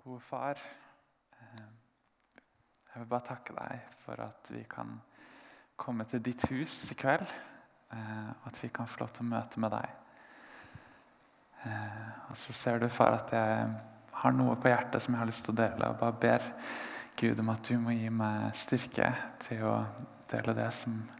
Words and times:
Gode 0.00 0.20
far, 0.20 0.56
eh, 1.32 1.64
jeg 2.94 3.00
vil 3.02 3.08
bare 3.08 3.20
takke 3.26 3.52
deg 3.52 3.80
for 4.00 4.20
at 4.24 4.48
vi 4.48 4.62
kan 4.64 4.94
komme 5.76 6.06
til 6.08 6.22
ditt 6.24 6.46
hus 6.48 6.86
i 6.90 6.94
kveld. 6.94 7.26
eh, 7.92 8.30
Og 8.30 8.46
at 8.46 8.62
vi 8.62 8.68
kan 8.68 8.86
få 8.86 9.00
lov 9.00 9.10
til 9.12 9.26
å 9.26 9.28
møte 9.28 9.60
med 9.60 9.70
deg. 9.70 9.88
Eh, 11.66 12.30
Og 12.30 12.36
så 12.36 12.52
ser 12.52 12.78
du, 12.78 12.88
far, 12.88 13.12
at 13.12 13.30
jeg 13.32 13.80
har 14.12 14.32
noe 14.32 14.56
på 14.56 14.68
hjertet 14.68 15.02
som 15.02 15.14
jeg 15.14 15.18
har 15.18 15.26
lyst 15.26 15.44
til 15.44 15.52
å 15.52 15.56
dele. 15.56 15.90
Og 15.90 15.98
bare 15.98 16.12
ber 16.12 16.42
Gud 17.16 17.40
om 17.40 17.48
at 17.50 17.62
du 17.68 17.78
må 17.78 17.90
gi 17.90 18.08
meg 18.08 18.54
styrke 18.54 19.14
til 19.38 19.64
å 19.64 19.86
dele 20.30 20.54
det 20.54 20.72
som 20.72 21.10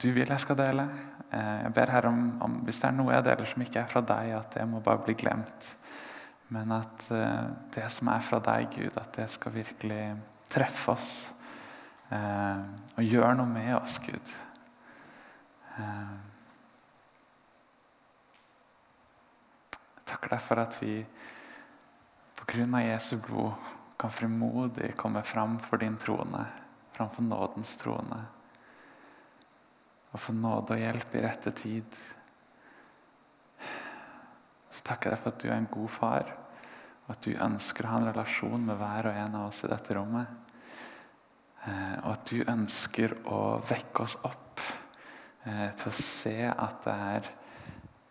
du 0.00 0.12
vil 0.12 0.28
jeg 0.28 0.40
skal 0.40 0.56
dele. 0.56 0.88
Jeg 1.32 1.72
ber 1.74 1.90
Herre 1.90 2.08
om, 2.08 2.42
om 2.42 2.54
hvis 2.64 2.80
det 2.80 2.88
er 2.88 2.92
noe 2.92 3.12
jeg 3.12 3.24
deler 3.24 3.44
som 3.44 3.62
ikke 3.62 3.80
er 3.80 3.86
fra 3.86 4.00
deg, 4.00 4.30
at 4.30 4.54
det 4.54 4.68
må 4.68 4.80
bare 4.80 5.02
bli 5.04 5.14
glemt. 5.14 5.76
Men 6.50 6.72
at 6.74 7.04
eh, 7.14 7.50
det 7.74 7.86
som 7.94 8.10
er 8.10 8.22
fra 8.26 8.40
deg, 8.42 8.72
Gud, 8.74 8.96
at 8.98 9.14
det 9.14 9.28
skal 9.30 9.54
virkelig 9.54 10.02
treffe 10.50 10.96
oss. 10.96 11.10
eh, 12.10 12.64
og 12.96 13.06
gjøre 13.06 13.36
noe 13.38 13.46
med 13.46 13.74
oss, 13.78 14.00
Gud. 14.02 14.32
Eh, 15.78 16.16
jeg 20.00 20.08
takker 20.10 20.34
deg 20.34 20.42
for 20.42 20.64
at 20.64 20.80
vi 20.82 20.96
på 22.40 22.50
grunn 22.50 22.74
av 22.74 22.88
Jesu 22.88 23.14
blod 23.22 23.70
kan 24.00 24.10
frimodig 24.10 24.94
komme 24.98 25.22
fram 25.22 25.58
for 25.62 25.78
din 25.78 25.98
trone, 26.00 26.46
framfor 26.96 27.22
nådens 27.22 27.76
trone. 27.78 28.22
Og 30.10 30.18
få 30.18 30.32
nåde 30.34 30.74
og 30.74 30.82
hjelp 30.82 31.14
i 31.14 31.22
rette 31.22 31.52
tid. 31.54 32.00
Takker 34.90 35.14
deg 35.14 35.20
for 35.22 35.30
at 35.30 35.42
du 35.42 35.46
er 35.46 35.58
en 35.60 35.70
god 35.70 35.90
far, 35.94 36.30
og 37.06 37.10
at 37.14 37.22
du 37.22 37.30
ønsker 37.38 37.86
å 37.86 37.92
ha 37.92 37.98
en 38.00 38.08
relasjon 38.10 38.64
med 38.66 38.78
hver 38.80 39.06
og 39.06 39.18
en 39.22 39.36
av 39.38 39.48
oss 39.52 39.62
i 39.62 39.70
dette 39.70 39.94
rommet. 39.94 40.32
Eh, 41.62 41.96
og 42.00 42.08
at 42.16 42.32
du 42.32 42.40
ønsker 42.48 43.14
å 43.30 43.60
vekke 43.68 44.02
oss 44.02 44.16
opp 44.26 44.62
eh, 45.46 45.68
til 45.78 45.90
å 45.90 45.94
se 45.94 46.34
at 46.48 46.80
det 46.86 46.94
er 47.12 47.28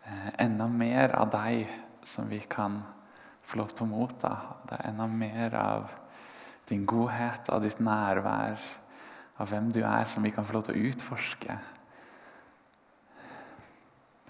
eh, 0.06 0.30
enda 0.46 0.68
mer 0.72 1.12
av 1.18 1.32
deg 1.34 1.68
som 2.06 2.30
vi 2.30 2.38
kan 2.48 2.78
få 3.44 3.60
lov 3.60 3.74
til 3.74 3.84
å 3.84 3.90
motta. 3.90 4.32
Det 4.64 4.78
er 4.78 4.92
enda 4.94 5.08
mer 5.10 5.56
av 5.60 5.90
din 6.70 6.86
godhet, 6.88 7.50
av 7.52 7.66
ditt 7.66 7.82
nærvær, 7.82 8.56
av 9.36 9.52
hvem 9.52 9.68
du 9.74 9.82
er, 9.82 10.08
som 10.08 10.24
vi 10.24 10.32
kan 10.32 10.48
få 10.48 10.56
lov 10.56 10.68
til 10.70 10.78
å 10.78 10.88
utforske. 10.94 11.58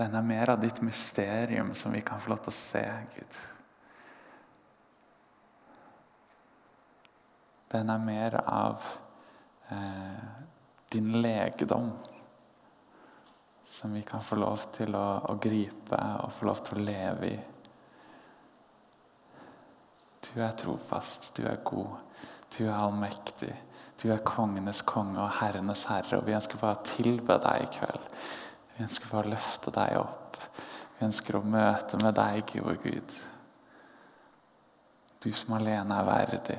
Det 0.01 0.07
er 0.09 0.25
mer 0.25 0.51
av 0.51 0.61
ditt 0.63 0.79
mysterium 0.81 1.75
som 1.77 1.93
vi 1.93 2.01
kan 2.01 2.21
få 2.21 2.31
lov 2.33 2.39
til 2.41 2.55
å 2.55 2.57
se, 2.57 2.85
Gud. 3.13 3.35
Den 7.75 7.93
er 7.93 8.01
mer 8.01 8.39
av 8.41 8.87
eh, 9.69 10.25
din 10.89 11.13
legedom 11.21 11.93
som 13.69 13.93
vi 13.93 14.01
kan 14.09 14.25
få 14.25 14.41
lov 14.41 14.65
til 14.73 14.97
å, 14.97 15.07
å 15.35 15.37
gripe 15.37 16.01
og 16.25 16.33
få 16.39 16.49
lov 16.49 16.65
til 16.65 16.81
å 16.81 16.89
leve 16.89 17.29
i. 17.35 17.39
Du 20.25 20.33
er 20.41 20.57
trofast, 20.57 21.35
du 21.37 21.45
er 21.45 21.61
god, 21.61 21.99
du 22.57 22.63
er 22.65 22.79
allmektig. 22.79 23.53
Du 24.01 24.09
er 24.09 24.25
kongenes 24.25 24.81
konge 24.89 25.21
og 25.21 25.43
herrenes 25.43 25.85
herre, 25.93 26.23
og 26.23 26.25
vi 26.25 26.41
ønsker 26.41 26.57
bare 26.57 26.81
å 26.81 26.89
tilbe 26.97 27.37
deg 27.45 27.67
i 27.67 27.75
kveld. 27.77 28.15
Vi 28.81 28.87
ønsker 28.87 29.11
bare 29.13 29.29
å 29.29 29.33
løfte 29.35 29.71
deg 29.77 29.99
opp. 30.01 30.39
Vi 30.97 31.05
ønsker 31.05 31.37
å 31.37 31.43
møte 31.45 31.99
med 32.01 32.15
deg, 32.17 32.39
gode 32.49 32.79
Gud. 32.81 33.13
Du 35.21 35.29
som 35.37 35.53
alene 35.59 35.99
er 36.01 36.09
verdig. 36.09 36.57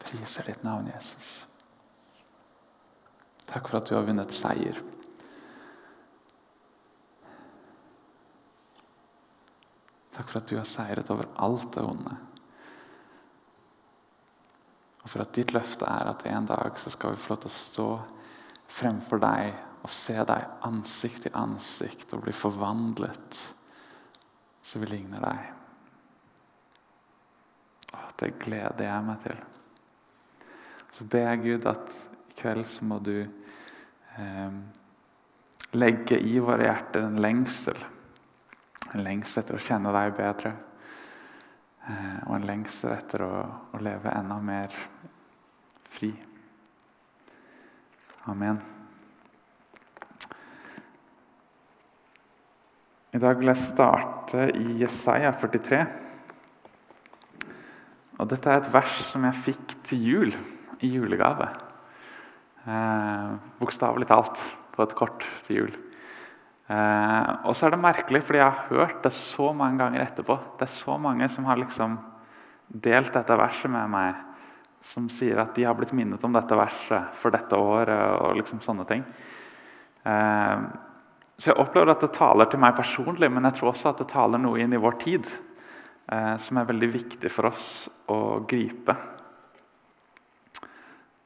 Priser 0.00 0.48
ditt 0.48 0.64
navn, 0.64 0.88
Jesus. 0.88 1.36
Takk 3.52 3.68
for 3.68 3.82
at 3.82 3.92
du 3.92 3.98
har 3.98 4.08
vunnet 4.08 4.32
seier. 4.32 4.80
Takk 10.16 10.30
for 10.30 10.40
at 10.40 10.48
du 10.48 10.56
har 10.56 10.70
seiret 10.78 11.12
over 11.12 11.28
alt 11.36 11.74
det 11.76 11.84
onde. 11.84 12.22
Og 15.04 15.10
for 15.12 15.24
at 15.24 15.34
ditt 15.36 15.52
løfte 15.52 15.86
er 15.88 16.10
at 16.10 16.24
en 16.30 16.48
dag 16.48 16.80
så 16.80 16.92
skal 16.92 17.12
vi 17.12 17.20
få 17.20 17.34
lov 17.34 17.44
til 17.44 17.52
å 17.52 17.58
stå 17.58 17.88
fremfor 18.74 19.20
deg 19.20 19.52
og 19.84 19.92
se 19.92 20.16
deg 20.16 20.64
ansikt 20.64 21.26
til 21.26 21.36
ansikt 21.36 22.14
og 22.16 22.24
bli 22.24 22.32
forvandlet 22.34 23.42
så 24.64 24.80
vi 24.80 24.86
ligner 24.88 25.20
deg. 25.20 25.40
Åh, 27.92 28.06
det 28.16 28.30
gleder 28.40 28.86
jeg 28.86 29.04
meg 29.04 29.18
til. 29.26 29.42
Så 30.94 31.04
ber 31.10 31.26
jeg 31.28 31.42
Gud 31.42 31.66
at 31.68 31.92
i 32.30 32.38
kveld 32.38 32.64
så 32.70 32.86
må 32.88 32.96
du 33.04 33.18
eh, 33.20 34.56
legge 35.76 36.16
i 36.16 36.38
våre 36.40 36.70
hjerter 36.70 37.04
en 37.04 37.20
lengsel. 37.20 37.76
En 38.94 39.04
lengsel 39.04 39.42
etter 39.42 39.58
å 39.58 39.64
kjenne 39.66 39.92
deg 39.92 40.16
bedre. 40.16 40.54
Eh, 41.84 42.20
og 42.24 42.38
en 42.38 42.46
lengsel 42.48 42.94
etter 42.94 43.26
å, 43.26 43.32
å 43.76 43.80
leve 43.84 44.12
enda 44.16 44.38
mer 44.40 44.72
fri. 45.92 46.08
Amen. 48.32 48.62
I 53.14 53.20
dag 53.20 53.36
vil 53.38 53.52
jeg 53.52 53.62
starte 53.62 54.48
i 54.56 54.78
Jesaja 54.80 55.34
43. 55.36 55.82
Og 58.16 58.30
dette 58.32 58.48
er 58.50 58.62
et 58.62 58.72
vers 58.72 58.96
som 59.04 59.26
jeg 59.28 59.42
fikk 59.50 59.76
til 59.84 60.08
jul, 60.08 60.36
i 60.80 60.88
julegave. 60.96 61.50
Eh, 62.64 63.34
Bokstavelig 63.60 64.08
talt 64.08 64.40
på 64.72 64.88
et 64.88 64.96
kort 64.96 65.28
til 65.44 65.60
jul. 65.60 65.76
Eh, 66.64 67.30
og 67.44 67.52
så 67.52 67.66
er 67.66 67.74
det 67.74 67.82
merkelig, 67.82 68.22
fordi 68.24 68.40
jeg 68.40 68.48
har 68.48 68.70
hørt 68.70 69.02
det 69.04 69.12
så 69.16 69.50
mange 69.56 69.82
ganger 69.82 70.04
etterpå. 70.04 70.38
Det 70.58 70.68
er 70.68 70.72
så 70.72 70.96
mange 71.00 71.28
som 71.32 71.48
har 71.48 71.60
liksom 71.60 71.98
delt 72.68 73.12
dette 73.12 73.36
verset 73.36 73.72
med 73.72 73.92
meg, 73.92 74.22
som 74.84 75.08
sier 75.12 75.40
at 75.42 75.52
de 75.56 75.66
har 75.68 75.76
blitt 75.76 75.92
minnet 75.96 76.24
om 76.24 76.32
dette 76.32 76.56
verset 76.56 77.12
for 77.20 77.34
dette 77.34 77.56
året. 77.56 78.20
og 78.20 78.36
liksom 78.40 78.62
sånne 78.64 78.88
ting. 78.88 79.04
Eh, 80.04 80.58
så 81.36 81.50
jeg 81.50 81.58
opplever 81.58 81.90
at 81.90 82.04
det 82.04 82.14
taler 82.14 82.46
til 82.46 82.62
meg 82.62 82.76
personlig, 82.78 83.30
men 83.32 83.44
jeg 83.48 83.58
tror 83.58 83.72
også 83.72 83.90
at 83.90 84.00
det 84.04 84.12
taler 84.12 84.38
noe 84.38 84.60
inn 84.62 84.72
i 84.72 84.80
vår 84.80 84.96
tid 85.02 85.26
eh, 85.26 86.36
som 86.38 86.60
er 86.60 86.68
veldig 86.70 86.90
viktig 86.94 87.32
for 87.32 87.50
oss 87.50 87.66
å 88.08 88.40
gripe. 88.48 88.94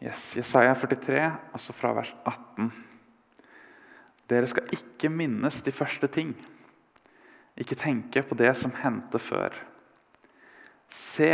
Yes, 0.03 0.31
Jesaja 0.39 0.75
43, 0.79 1.25
også 1.59 1.75
fra 1.75 1.93
vers 1.97 2.15
18. 2.23 2.71
Dere 4.29 4.49
skal 4.51 4.69
ikke 4.75 5.11
minnes 5.13 5.63
de 5.65 5.73
første 5.73 6.09
ting. 6.13 6.35
Ikke 7.59 7.79
tenke 7.79 8.23
på 8.23 8.37
det 8.39 8.53
som 8.59 8.75
hendte 8.83 9.21
før. 9.23 9.55
Se, 10.93 11.33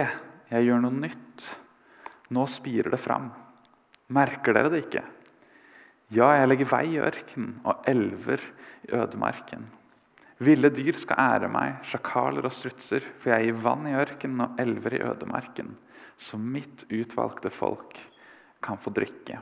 jeg 0.50 0.66
gjør 0.68 0.84
noe 0.84 0.94
nytt. 0.94 1.48
Nå 2.34 2.46
spirer 2.50 2.94
det 2.94 3.02
fram. 3.02 3.28
Merker 4.14 4.56
dere 4.56 4.70
det 4.72 4.84
ikke? 4.86 5.02
Ja, 6.14 6.30
jeg 6.38 6.50
legger 6.50 6.70
vei 6.70 6.84
i 6.92 7.00
ørkenen 7.02 7.56
og 7.66 7.86
elver 7.90 8.42
i 8.86 8.92
ødemarken. 8.94 9.64
Ville 10.44 10.70
dyr 10.74 10.98
skal 10.98 11.20
ære 11.22 11.48
meg, 11.50 11.78
sjakaler 11.86 12.46
og 12.46 12.52
strutser, 12.52 13.04
for 13.18 13.32
jeg 13.32 13.48
gir 13.48 13.60
vann 13.64 13.86
i 13.88 13.94
ørkenen 13.96 14.44
og 14.44 14.60
elver 14.60 14.98
i 14.98 15.02
ødemarken, 15.06 15.72
så 16.18 16.38
mitt 16.38 16.84
utvalgte 16.92 17.52
folk 17.54 17.96
kan 18.64 18.80
få 18.80 18.92
drikke. 18.94 19.40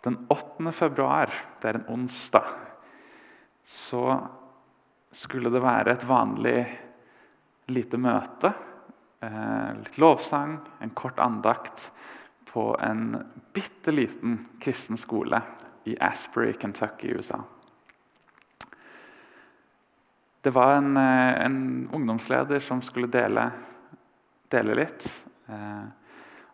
Den 0.00 0.16
8. 0.32 0.72
februar, 0.72 1.32
det 1.60 1.68
er 1.68 1.78
en 1.80 1.88
onsdag, 1.92 2.46
så 3.64 4.04
skulle 5.12 5.52
det 5.52 5.60
være 5.62 5.92
et 5.92 6.06
vanlig 6.08 6.58
lite 7.70 8.00
møte. 8.00 8.52
Eh, 9.20 9.70
litt 9.76 9.98
lovsang, 10.00 10.56
en 10.80 10.94
kort 10.96 11.18
andakt 11.20 11.90
på 12.48 12.72
en 12.80 13.18
bitte 13.52 13.92
liten 13.92 14.38
kristen 14.62 14.98
skole 14.98 15.42
i 15.84 15.96
Asbury, 16.00 16.54
Kentucky 16.56 17.10
i 17.10 17.18
USA. 17.18 17.42
Det 20.40 20.50
var 20.50 20.76
en, 20.76 20.96
eh, 20.96 21.44
en 21.44 21.88
ungdomsleder 21.92 22.58
som 22.58 22.82
skulle 22.82 23.06
dele, 23.06 23.50
dele 24.48 24.74
litt. 24.74 25.26
Eh, 25.48 25.84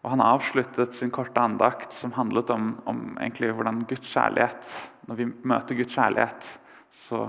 og 0.07 0.13
Han 0.13 0.23
avsluttet 0.23 0.95
sin 0.95 1.11
korte 1.11 1.43
andakt, 1.43 1.91
som 1.91 2.13
handlet 2.15 2.51
om, 2.55 2.77
om 2.87 3.01
hvordan 3.19 3.81
Guds 3.91 4.07
kjærlighet 4.07 4.69
Når 5.11 5.19
vi 5.19 5.27
møter 5.43 5.75
Guds 5.75 5.95
kjærlighet, 5.95 6.47
så 6.95 7.25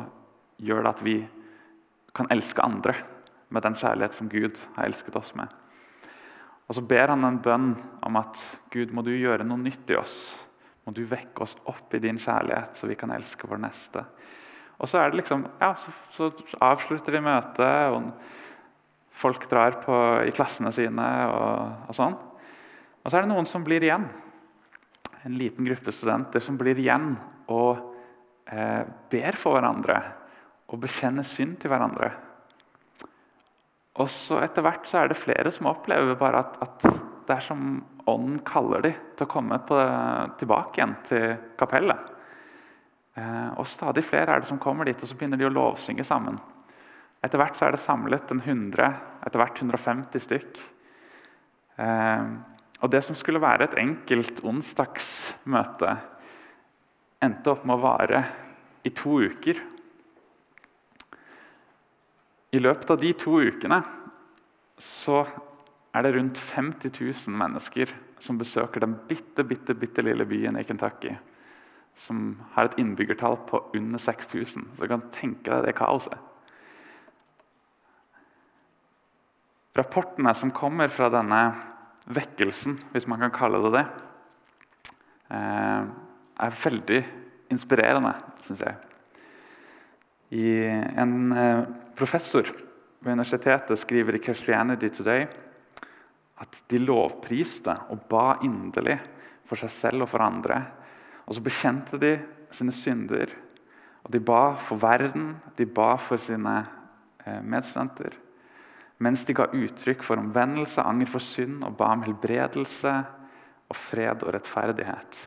gjør 0.62 0.84
det 0.84 0.92
at 0.92 1.02
vi 1.06 1.16
kan 2.14 2.30
elske 2.34 2.62
andre 2.62 2.94
med 3.50 3.66
den 3.66 3.78
kjærlighet 3.78 4.14
som 4.14 4.30
Gud 4.30 4.62
har 4.76 4.86
elsket 4.86 5.16
oss 5.16 5.34
med. 5.38 5.50
Og 6.68 6.78
så 6.78 6.84
ber 6.86 7.14
han 7.14 7.26
en 7.26 7.42
bønn 7.42 7.68
om 8.06 8.20
at 8.20 8.42
Gud, 8.74 8.94
må 8.94 9.04
du 9.06 9.14
gjøre 9.14 9.46
noe 9.46 9.62
nytt 9.62 9.94
i 9.94 9.98
oss. 9.98 10.16
Må 10.86 10.94
du 10.94 11.04
vekke 11.06 11.46
oss 11.46 11.56
opp 11.70 11.94
i 11.94 12.02
din 12.04 12.18
kjærlighet, 12.22 12.78
så 12.78 12.90
vi 12.90 12.98
kan 13.00 13.14
elske 13.14 13.50
vår 13.50 13.62
neste. 13.62 14.04
Og 14.78 14.90
så 14.90 15.06
liksom, 15.14 15.46
ja, 15.62 15.74
så, 15.78 15.94
så 16.14 16.32
avslutter 16.62 17.18
de 17.18 17.26
møtet, 17.26 17.94
og 17.94 18.12
folk 19.18 19.50
drar 19.50 19.78
på, 19.82 19.98
i 20.26 20.34
klassene 20.34 20.74
sine. 20.76 21.12
og, 21.34 21.88
og 21.90 21.98
sånn. 21.98 22.18
Og 23.08 23.12
så 23.12 23.22
er 23.22 23.24
det 23.24 23.32
noen 23.32 23.46
som 23.48 23.64
blir 23.64 23.86
igjen. 23.88 24.04
En 25.24 25.36
liten 25.40 25.64
gruppe 25.64 25.94
studenter 25.96 26.44
som 26.44 26.58
blir 26.60 26.76
igjen 26.76 27.14
og 27.56 27.78
eh, 28.52 28.82
ber 28.84 29.38
for 29.40 29.56
hverandre 29.56 29.96
og 30.68 30.82
bekjenner 30.84 31.24
synd 31.24 31.54
til 31.62 31.72
hverandre. 31.72 32.10
Og 34.04 34.10
så 34.12 34.42
Etter 34.44 34.66
hvert 34.66 34.90
så 34.92 35.00
er 35.00 35.08
det 35.08 35.16
flere 35.22 35.54
som 35.56 35.70
opplever 35.72 36.20
bare 36.20 36.42
at, 36.44 36.60
at 36.60 36.84
det 36.84 37.38
er 37.38 37.46
som 37.46 37.62
ånden 38.12 38.42
kaller 38.44 38.84
dem 38.90 39.00
til 39.16 39.24
å 39.24 39.32
komme 39.32 39.62
på, 39.64 39.80
tilbake 40.44 40.82
igjen 40.82 40.98
til 41.08 41.26
kapellet. 41.64 42.12
Eh, 43.16 43.50
og 43.56 43.72
Stadig 43.72 44.04
flere 44.04 44.36
er 44.36 44.44
det 44.44 44.52
som 44.52 44.60
kommer 44.60 44.92
dit, 44.92 45.00
og 45.00 45.08
så 45.08 45.16
begynner 45.16 45.40
de 45.40 45.48
å 45.48 45.54
lovsynge 45.56 46.04
sammen. 46.04 46.44
Etter 47.24 47.40
hvert 47.40 47.56
så 47.56 47.70
er 47.70 47.80
det 47.80 47.82
samlet 47.86 48.36
en 48.36 48.44
100, 48.44 48.92
etter 49.24 49.46
hvert 49.46 49.64
150 49.64 50.28
stykk. 50.28 50.62
Eh, 51.80 52.36
og 52.82 52.92
Det 52.92 53.02
som 53.04 53.18
skulle 53.18 53.42
være 53.42 53.66
et 53.66 53.78
enkelt 53.82 54.44
onsdagsmøte, 54.46 55.96
endte 57.26 57.52
opp 57.52 57.64
med 57.66 57.78
å 57.78 57.82
vare 57.82 58.22
i 58.86 58.92
to 58.94 59.18
uker. 59.26 59.62
I 62.54 62.62
løpet 62.62 62.94
av 62.94 63.00
de 63.02 63.14
to 63.18 63.40
ukene 63.42 63.82
så 64.78 65.24
er 65.98 66.06
det 66.06 66.14
rundt 66.14 66.38
50 66.38 66.94
000 66.94 67.40
mennesker 67.40 67.92
som 68.22 68.38
besøker 68.38 68.84
den 68.84 68.94
bitte, 69.10 69.44
bitte, 69.44 69.74
bitte 69.78 70.06
lille 70.06 70.26
byen 70.30 70.58
i 70.58 70.66
Kentucky. 70.66 71.16
Som 71.98 72.36
har 72.54 72.70
et 72.70 72.78
innbyggertall 72.78 73.40
på 73.50 73.64
under 73.78 74.02
6000. 74.02 74.68
Så 74.78 74.84
du 74.84 74.90
kan 74.90 75.08
tenke 75.14 75.50
deg 75.50 75.66
det 75.66 75.76
kaoset. 75.78 76.18
Rapportene 79.78 80.34
som 80.38 80.54
kommer 80.54 80.90
fra 80.90 81.10
denne 81.14 81.42
vekkelsen, 82.08 82.78
hvis 82.94 83.08
man 83.10 83.20
kan 83.26 83.34
kalle 83.36 83.62
det 83.66 83.74
det, 83.78 83.86
eh, 85.36 85.88
er 86.38 86.60
veldig 86.64 87.02
inspirerende, 87.52 88.14
syns 88.44 88.64
jeg. 88.64 88.76
I 90.38 90.48
en 91.00 91.32
eh, 91.32 91.66
professor 91.96 92.44
ved 93.00 93.14
universitetet 93.14 93.80
skriver 93.80 94.16
i 94.16 94.20
'Christianity 94.20 94.90
Today' 94.90 95.28
at 96.38 96.64
de 96.70 96.80
lovpriste 96.80 97.74
og 97.90 98.06
ba 98.10 98.38
inderlig 98.46 99.00
for 99.48 99.56
seg 99.56 99.70
selv 99.70 100.06
og 100.06 100.10
for 100.10 100.22
andre. 100.22 100.62
Og 101.26 101.36
så 101.36 101.42
bekjente 101.42 101.98
de 101.98 102.20
sine 102.52 102.72
synder, 102.72 103.32
og 104.04 104.12
de 104.12 104.20
ba 104.20 104.56
for 104.56 104.80
verden, 104.80 105.36
de 105.58 105.66
ba 105.66 105.96
for 106.00 106.18
sine 106.18 106.66
eh, 107.26 107.42
medstudenter. 107.42 108.27
Mens 109.04 109.26
de 109.28 109.36
ga 109.38 109.46
uttrykk 109.54 110.02
for 110.06 110.18
omvendelse, 110.18 110.82
anger 110.82 111.10
for 111.12 111.24
synd 111.24 111.62
og 111.68 111.76
ba 111.78 111.92
om 111.94 112.06
helbredelse 112.08 112.94
og 113.68 113.78
fred 113.78 114.24
og 114.26 114.34
rettferdighet. 114.34 115.20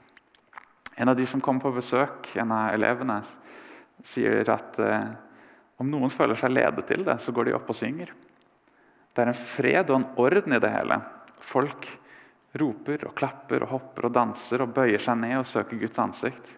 En 1.00 1.08
av 1.08 1.16
de 1.16 1.26
som 1.28 1.40
kom 1.40 1.60
på 1.62 1.72
besøk, 1.72 2.32
en 2.40 2.50
av 2.52 2.74
elevene, 2.74 3.20
sier 4.04 4.48
at 4.50 4.78
eh, 4.82 5.12
om 5.80 5.88
noen 5.88 6.12
føler 6.12 6.36
seg 6.36 6.52
ledet 6.52 6.84
til 6.88 7.06
det, 7.06 7.16
så 7.22 7.32
går 7.32 7.48
de 7.48 7.56
opp 7.56 7.70
og 7.72 7.78
synger. 7.78 8.10
Det 9.10 9.22
er 9.22 9.30
en 9.30 9.38
fred 9.38 9.90
og 9.90 9.96
en 10.00 10.08
orden 10.20 10.56
i 10.56 10.60
det 10.62 10.72
hele. 10.74 10.98
Folk 11.40 11.86
roper 12.60 13.06
og 13.08 13.14
klapper 13.16 13.64
og 13.64 13.72
hopper 13.76 14.08
og 14.08 14.14
danser 14.14 14.64
og 14.64 14.74
bøyer 14.76 15.00
seg 15.02 15.22
ned 15.22 15.38
og 15.40 15.48
søker 15.48 15.80
Guds 15.80 16.02
ansikt. 16.02 16.52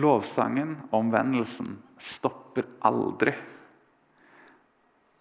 Lovsangen 0.00 0.76
og 0.90 0.98
omvendelsen 1.02 1.76
stopper 2.00 2.68
aldri. 2.84 3.32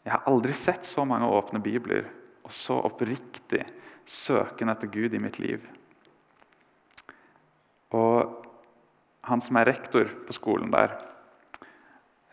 Jeg 0.05 0.13
har 0.13 0.27
aldri 0.29 0.53
sett 0.53 0.85
så 0.85 1.01
mange 1.07 1.25
åpne 1.33 1.59
bibler 1.65 2.05
og 2.45 2.53
så 2.53 2.77
oppriktig 2.85 3.63
søken 4.05 4.69
etter 4.69 4.91
Gud 4.93 5.15
i 5.17 5.21
mitt 5.21 5.39
liv. 5.41 5.65
Og 7.97 8.45
han 9.25 9.41
som 9.41 9.57
er 9.57 9.65
rektor 9.71 10.05
på 10.27 10.35
skolen 10.37 10.69
der, 10.69 10.93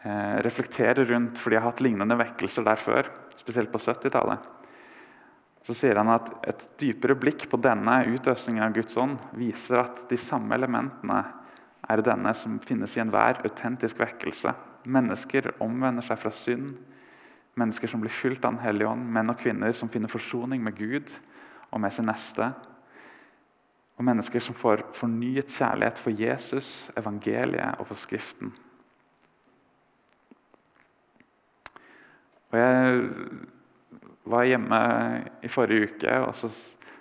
eh, 0.04 0.36
reflekterer 0.44 1.08
rundt 1.08 1.38
fordi 1.38 1.56
jeg 1.56 1.62
har 1.62 1.70
hatt 1.70 1.80
lignende 1.80 2.18
vekkelser 2.20 2.64
der 2.64 2.76
før, 2.76 3.08
spesielt 3.34 3.72
på 3.72 3.80
70-tallet. 3.80 4.38
Så 5.62 5.74
sier 5.74 5.96
han 5.96 6.10
at 6.10 6.28
et 6.44 6.68
dypere 6.76 7.14
blikk 7.14 7.48
på 7.48 7.56
denne 7.56 8.02
utøsningen 8.04 8.64
av 8.64 8.74
Guds 8.74 8.96
ånd 8.98 9.16
viser 9.32 9.78
at 9.78 10.08
de 10.10 10.18
samme 10.18 10.52
elementene 10.58 11.24
er 11.88 12.02
denne 12.02 12.34
som 12.34 12.58
finnes 12.60 12.96
i 12.96 13.00
enhver 13.00 13.40
autentisk 13.46 14.02
vekkelse. 14.02 14.52
Mennesker 14.84 15.54
omvender 15.62 16.02
seg 16.02 16.18
fra 16.18 16.30
synd 16.34 16.74
Mennesker 17.54 17.90
som 17.90 18.00
blir 18.00 18.12
fylt 18.12 18.44
av 18.44 18.54
Den 18.54 18.64
hellige 18.64 18.88
ånd, 18.88 19.08
menn 19.12 19.30
og 19.30 19.40
kvinner 19.40 19.74
som 19.76 19.90
finner 19.92 20.08
forsoning 20.08 20.62
med 20.64 20.76
Gud 20.76 21.10
og 21.70 21.80
med 21.80 21.92
sin 21.92 22.08
neste. 22.08 22.48
Og 23.98 24.04
mennesker 24.08 24.40
som 24.40 24.56
får 24.56 24.86
fornyet 24.96 25.52
kjærlighet 25.52 26.00
for 26.00 26.16
Jesus, 26.16 26.90
evangeliet 26.96 27.80
og 27.80 27.90
for 27.90 28.00
Skriften. 28.00 28.54
Og 32.52 32.58
Jeg 32.58 33.02
var 34.24 34.44
hjemme 34.46 34.80
i 35.42 35.48
forrige 35.50 35.92
uke 35.92 36.16
og 36.22 36.34
så 36.36 36.52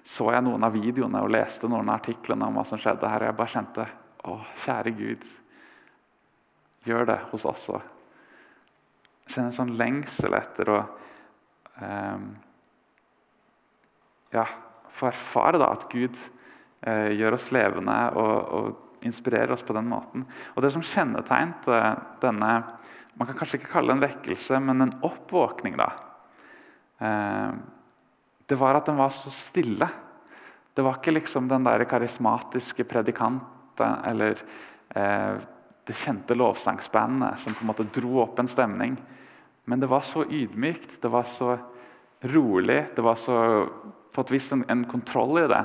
så 0.03 0.31
jeg 0.33 0.42
noen 0.42 0.63
av 0.65 0.74
videoene 0.74 1.19
og 1.21 1.30
leste 1.30 1.69
noen 1.69 1.89
av 1.92 2.00
artiklene 2.00 2.48
om 2.50 2.56
hva 2.57 2.63
som 2.65 2.80
skjedde 2.81 3.07
her. 3.07 3.21
og 3.21 3.30
Jeg 3.30 3.38
bare 3.38 3.53
kjente 3.53 3.83
å, 4.25 4.38
kjære 4.63 4.94
Gud, 4.98 5.27
gjør 6.89 7.06
det 7.12 7.19
hos 7.30 7.45
oss 7.45 7.68
òg 7.69 8.00
kjenner 9.31 9.51
en 9.51 9.57
sånn 9.57 9.75
lengsel 9.79 10.35
etter 10.37 10.71
å 10.71 10.77
eh, 11.81 12.27
ja, 14.35 14.45
få 14.91 15.09
erfare 15.09 15.61
da, 15.61 15.71
at 15.71 15.87
Gud 15.91 16.17
eh, 16.85 17.11
gjør 17.17 17.37
oss 17.37 17.49
levende 17.55 17.97
og, 18.19 18.35
og 18.59 19.05
inspirerer 19.07 19.55
oss 19.55 19.65
på 19.65 19.75
den 19.75 19.89
måten. 19.89 20.25
Og 20.55 20.63
Det 20.63 20.71
som 20.73 20.85
kjennetegnet 20.85 21.69
denne 22.21 22.53
man 23.19 23.27
kan 23.27 23.37
kanskje 23.37 23.59
ikke 23.59 23.73
kalle 23.73 23.91
det 23.91 23.97
en 23.97 24.05
vekkelse, 24.05 24.59
men 24.63 24.85
en 24.85 24.93
oppvåkning, 25.05 25.75
da, 25.77 25.89
eh, 27.03 27.51
det 28.47 28.57
var 28.59 28.79
at 28.79 28.87
den 28.87 28.99
var 28.99 29.11
så 29.13 29.31
stille. 29.31 29.87
Det 30.73 30.83
var 30.83 30.97
ikke 30.97 31.13
liksom 31.13 31.47
den 31.51 31.63
der 31.67 31.83
karismatiske 31.85 32.83
predikanten 32.88 34.05
eller 34.07 34.39
eh, 34.95 35.38
det 35.88 35.97
kjente 35.97 36.38
lovsangsbandet 36.38 37.39
som 37.41 37.55
på 37.55 37.63
en 37.65 37.71
måte 37.71 37.88
dro 37.93 38.21
opp 38.23 38.39
en 38.39 38.50
stemning. 38.50 38.95
Men 39.65 39.81
det 39.81 39.89
var 39.89 40.05
så 40.05 40.25
ydmykt, 40.25 41.00
det 41.01 41.11
var 41.11 41.25
så 41.29 41.55
rolig, 42.21 42.85
det 42.95 43.01
var 43.05 43.17
så 43.17 43.38
på 44.11 44.25
et 44.25 44.51
en, 44.51 44.65
en 44.69 44.85
kontroll 44.85 45.39
i 45.39 45.47
det. 45.47 45.63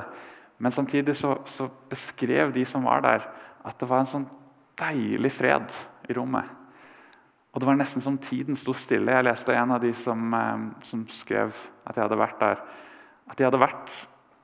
Men 0.57 0.71
samtidig 0.71 1.15
så, 1.15 1.37
så, 1.45 1.69
beskrev 1.89 2.53
de 2.53 2.65
som 2.65 2.83
var 2.87 3.01
der, 3.01 3.27
at 3.63 3.77
det 3.79 3.89
var 3.89 4.01
en 4.01 4.09
sånn 4.09 4.29
deilig 4.79 5.31
fred 5.35 5.75
i 6.09 6.15
rommet. 6.17 6.45
Og 7.53 7.61
Det 7.61 7.67
var 7.67 7.77
nesten 7.77 8.03
som 8.05 8.19
tiden 8.21 8.55
sto 8.55 8.73
stille. 8.77 9.11
Jeg 9.11 9.25
leste 9.25 9.55
en 9.57 9.71
av 9.73 9.81
de 9.81 9.91
som, 9.93 10.33
eh, 10.33 10.65
som 10.85 11.05
skrev 11.09 11.55
at 11.85 11.95
jeg 11.95 12.03
hadde 12.03 12.19
vært 12.19 12.39
der. 12.39 12.61
At 13.27 13.37
de 13.37 13.47
hadde 13.47 13.61
vært, 13.61 13.93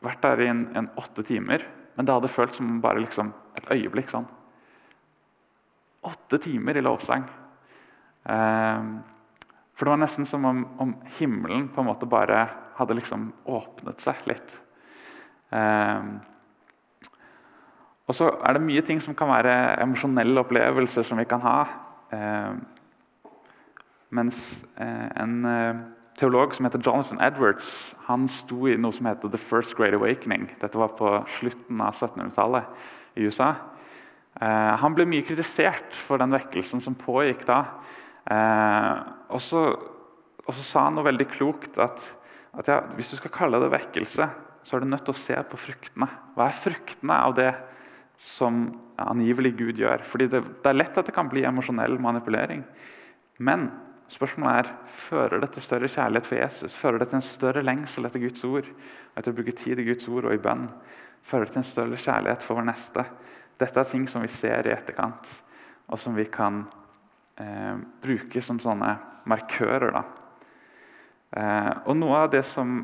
vært 0.02 0.22
der 0.22 0.42
i 0.42 0.48
en, 0.50 0.64
en, 0.76 0.90
åtte 0.98 1.24
timer, 1.24 1.66
men 1.96 2.06
det 2.06 2.14
hadde 2.14 2.32
følt 2.32 2.56
som 2.58 2.82
bare 2.82 3.04
liksom 3.04 3.30
et 3.58 3.70
øyeblikk. 3.72 4.10
sånn. 4.10 4.28
Åtte 6.04 6.40
timer 6.44 6.78
i 6.78 6.84
lovsang. 6.84 7.24
Eh, 8.24 8.84
for 9.74 9.86
det 9.86 9.94
var 9.96 10.04
nesten 10.04 10.28
som 10.30 10.46
om, 10.46 10.62
om, 10.80 10.94
himmelen 11.18 11.68
på 11.74 11.82
en 11.82 11.90
måte 11.90 12.10
bare 12.10 12.46
hadde 12.78 12.98
liksom 12.98 13.32
åpnet 13.50 14.04
seg 14.04 14.22
litt. 14.30 14.54
Eh, 15.54 16.12
og 18.04 18.18
så 18.18 18.30
er 18.44 18.58
det 18.58 18.68
mye 18.68 18.84
ting 18.86 19.00
som 19.02 19.16
kan 19.16 19.32
være 19.32 19.56
emosjonelle 19.84 20.44
opplevelser 20.44 21.08
som 21.08 21.20
vi 21.22 21.28
kan 21.30 21.44
ha. 21.46 21.58
Eh, 22.14 22.54
mens 24.14 24.40
eh, 24.78 25.10
en 25.24 25.38
eh, 25.50 25.84
teolog 26.20 26.54
som 26.54 26.68
heter 26.68 26.84
Jonathan 26.84 27.22
Edwards 27.24 27.96
han 28.08 28.28
sto 28.30 28.68
i 28.70 28.76
noe 28.78 28.94
som 28.94 29.08
heter 29.10 29.32
The 29.32 29.42
First 29.42 29.78
Great 29.80 29.96
Awakening. 29.98 30.50
Dette 30.62 30.78
var 30.78 30.94
på 30.98 31.16
slutten 31.40 31.82
av 31.82 31.96
1700-tallet 31.96 32.86
i 33.18 33.26
USA. 33.26 33.54
Eh, 34.42 34.74
han 34.82 34.96
ble 34.96 35.06
mye 35.10 35.26
kritisert 35.26 35.94
for 35.98 36.22
den 36.22 36.34
vekkelsen 36.34 36.82
som 36.84 36.98
pågikk 36.98 37.46
da. 37.50 37.60
Eh, 38.32 38.96
og, 39.34 39.42
så, 39.44 39.66
sa 40.50 40.88
han 40.88 40.98
noe 40.98 41.08
veldig 41.10 41.30
klokt. 41.34 41.78
At, 41.82 42.02
at 42.58 42.72
ja, 42.72 42.80
hvis 42.98 43.14
du 43.14 43.20
skal 43.22 43.36
kalle 43.36 43.62
det 43.64 43.72
vekkelse, 43.74 44.30
så 44.64 44.76
er 44.76 44.84
du 44.84 44.90
nødt 44.90 45.06
til 45.08 45.16
å 45.16 45.22
se 45.22 45.38
på 45.50 45.60
fruktene. 45.60 46.10
Hva 46.38 46.48
er 46.48 46.58
fruktene 46.58 47.22
av 47.28 47.38
det 47.38 47.52
som 48.20 48.66
angivelig 49.02 49.56
Gud 49.60 49.82
gjør? 49.82 50.06
Fordi 50.08 50.30
det, 50.32 50.44
det 50.64 50.72
er 50.72 50.80
lett 50.80 51.00
at 51.00 51.10
det 51.10 51.16
kan 51.16 51.32
bli 51.32 51.46
emosjonell 51.50 52.00
manipulering. 52.02 52.64
Men 53.44 53.72
Spørsmålet 54.14 54.60
er 54.60 54.90
fører 54.94 55.42
det 55.42 55.50
til 55.56 55.64
større 55.64 55.90
kjærlighet 55.90 56.28
for 56.28 56.38
Jesus. 56.38 56.76
Fører 56.76 57.00
det 57.02 57.08
til 57.10 57.18
en 57.18 57.26
større 57.26 57.64
lengsel 57.64 58.06
etter 58.06 58.22
Guds 58.22 58.44
ord, 58.46 58.68
etter 59.16 59.32
å 59.32 59.38
bruke 59.38 59.56
tid 59.58 59.80
i 59.80 59.86
Guds 59.88 60.10
ord 60.12 60.28
og 60.28 60.36
i 60.36 60.42
bønn. 60.44 60.68
Fører 61.24 61.48
det 61.48 61.56
til 61.56 61.64
en 61.64 61.70
større 61.70 62.00
kjærlighet 62.00 62.44
for 62.44 62.60
vår 62.60 62.68
neste. 62.68 63.06
Dette 63.60 63.80
er 63.80 63.90
ting 63.90 64.08
som 64.10 64.24
vi 64.24 64.32
ser 64.32 64.68
i 64.68 64.74
etterkant, 64.74 65.30
og 65.88 66.00
som 66.00 66.16
vi 66.18 66.26
kan 66.32 66.64
eh, 67.38 67.78
bruke 68.04 68.42
som 68.42 68.60
sånne 68.62 68.96
markører. 69.30 69.98
Eh, 71.34 71.72
og 71.86 71.98
Noe 71.98 72.24
av 72.26 72.32
det 72.34 72.44
som 72.48 72.82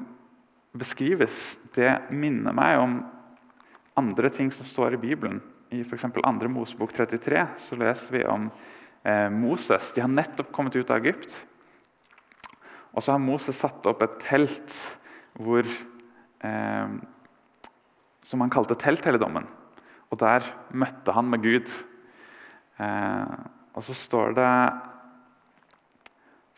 beskrives, 0.77 1.57
det 1.75 1.91
minner 2.13 2.55
meg 2.55 2.79
om 2.79 2.99
andre 3.99 4.31
ting 4.31 4.51
som 4.53 4.67
står 4.67 4.95
i 4.95 5.01
Bibelen. 5.01 5.41
I 5.69 5.83
f.eks. 5.83 6.07
2. 6.15 6.49
Mosebok 6.49 6.93
33 6.95 7.45
så 7.61 7.77
leser 7.77 8.15
vi 8.15 8.23
om 8.25 8.47
eh, 9.03 9.29
Moses. 9.33 9.91
De 9.93 10.01
har 10.01 10.11
nettopp 10.11 10.51
kommet 10.55 10.77
ut 10.77 10.89
av 10.89 11.01
Egypt. 11.03 11.35
Og 12.95 13.03
så 13.05 13.13
har 13.13 13.21
Moses 13.21 13.59
satt 13.59 13.85
opp 13.89 14.01
et 14.05 14.17
telt 14.23 14.77
hvor, 15.37 15.67
eh, 16.41 16.95
som 18.25 18.41
han 18.43 18.53
kalte 18.53 18.77
telthelligdommen. 18.79 19.45
Og 20.09 20.19
der 20.21 20.45
møtte 20.73 21.13
han 21.13 21.29
med 21.29 21.43
Gud. 21.43 21.71
Eh, 22.81 23.35
og 23.75 23.85
så 23.85 23.95
står 23.95 24.37
det 24.39 24.53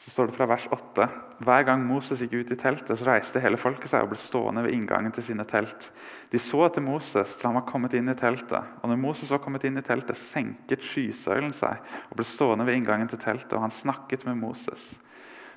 så 0.01 0.09
står 0.09 0.31
det 0.31 0.33
fra 0.33 0.47
vers 0.49 0.63
8.: 0.73 1.05
Hver 1.45 1.63
gang 1.67 1.83
Moses 1.85 2.23
gikk 2.23 2.31
ut 2.33 2.53
i 2.55 2.57
teltet, 2.57 2.97
så 2.97 3.05
reiste 3.05 3.41
hele 3.43 3.59
folket 3.61 3.91
seg 3.91 4.01
og 4.01 4.09
ble 4.09 4.17
stående 4.17 4.63
ved 4.65 4.73
inngangen 4.73 5.13
til 5.13 5.27
sine 5.27 5.45
telt. 5.45 5.91
De 6.31 6.41
så 6.41 6.63
etter 6.65 6.81
Moses 6.81 7.35
til 7.37 7.45
han 7.45 7.59
var 7.59 7.67
kommet 7.69 7.93
inn 7.93 8.09
i 8.09 8.17
teltet. 8.17 8.71
Og 8.81 8.89
når 8.89 8.97
Moses 8.97 9.29
var 9.29 9.43
kommet 9.43 9.67
inn 9.69 9.77
i 9.77 9.85
teltet, 9.85 10.17
senket 10.17 10.81
skysøylen 10.81 11.53
seg 11.53 11.77
og 12.09 12.17
ble 12.17 12.25
stående 12.25 12.65
ved 12.65 12.79
inngangen 12.79 13.13
til 13.13 13.21
teltet, 13.21 13.53
og 13.53 13.67
han 13.67 13.77
snakket 13.77 14.25
med 14.25 14.41
Moses. 14.41 14.89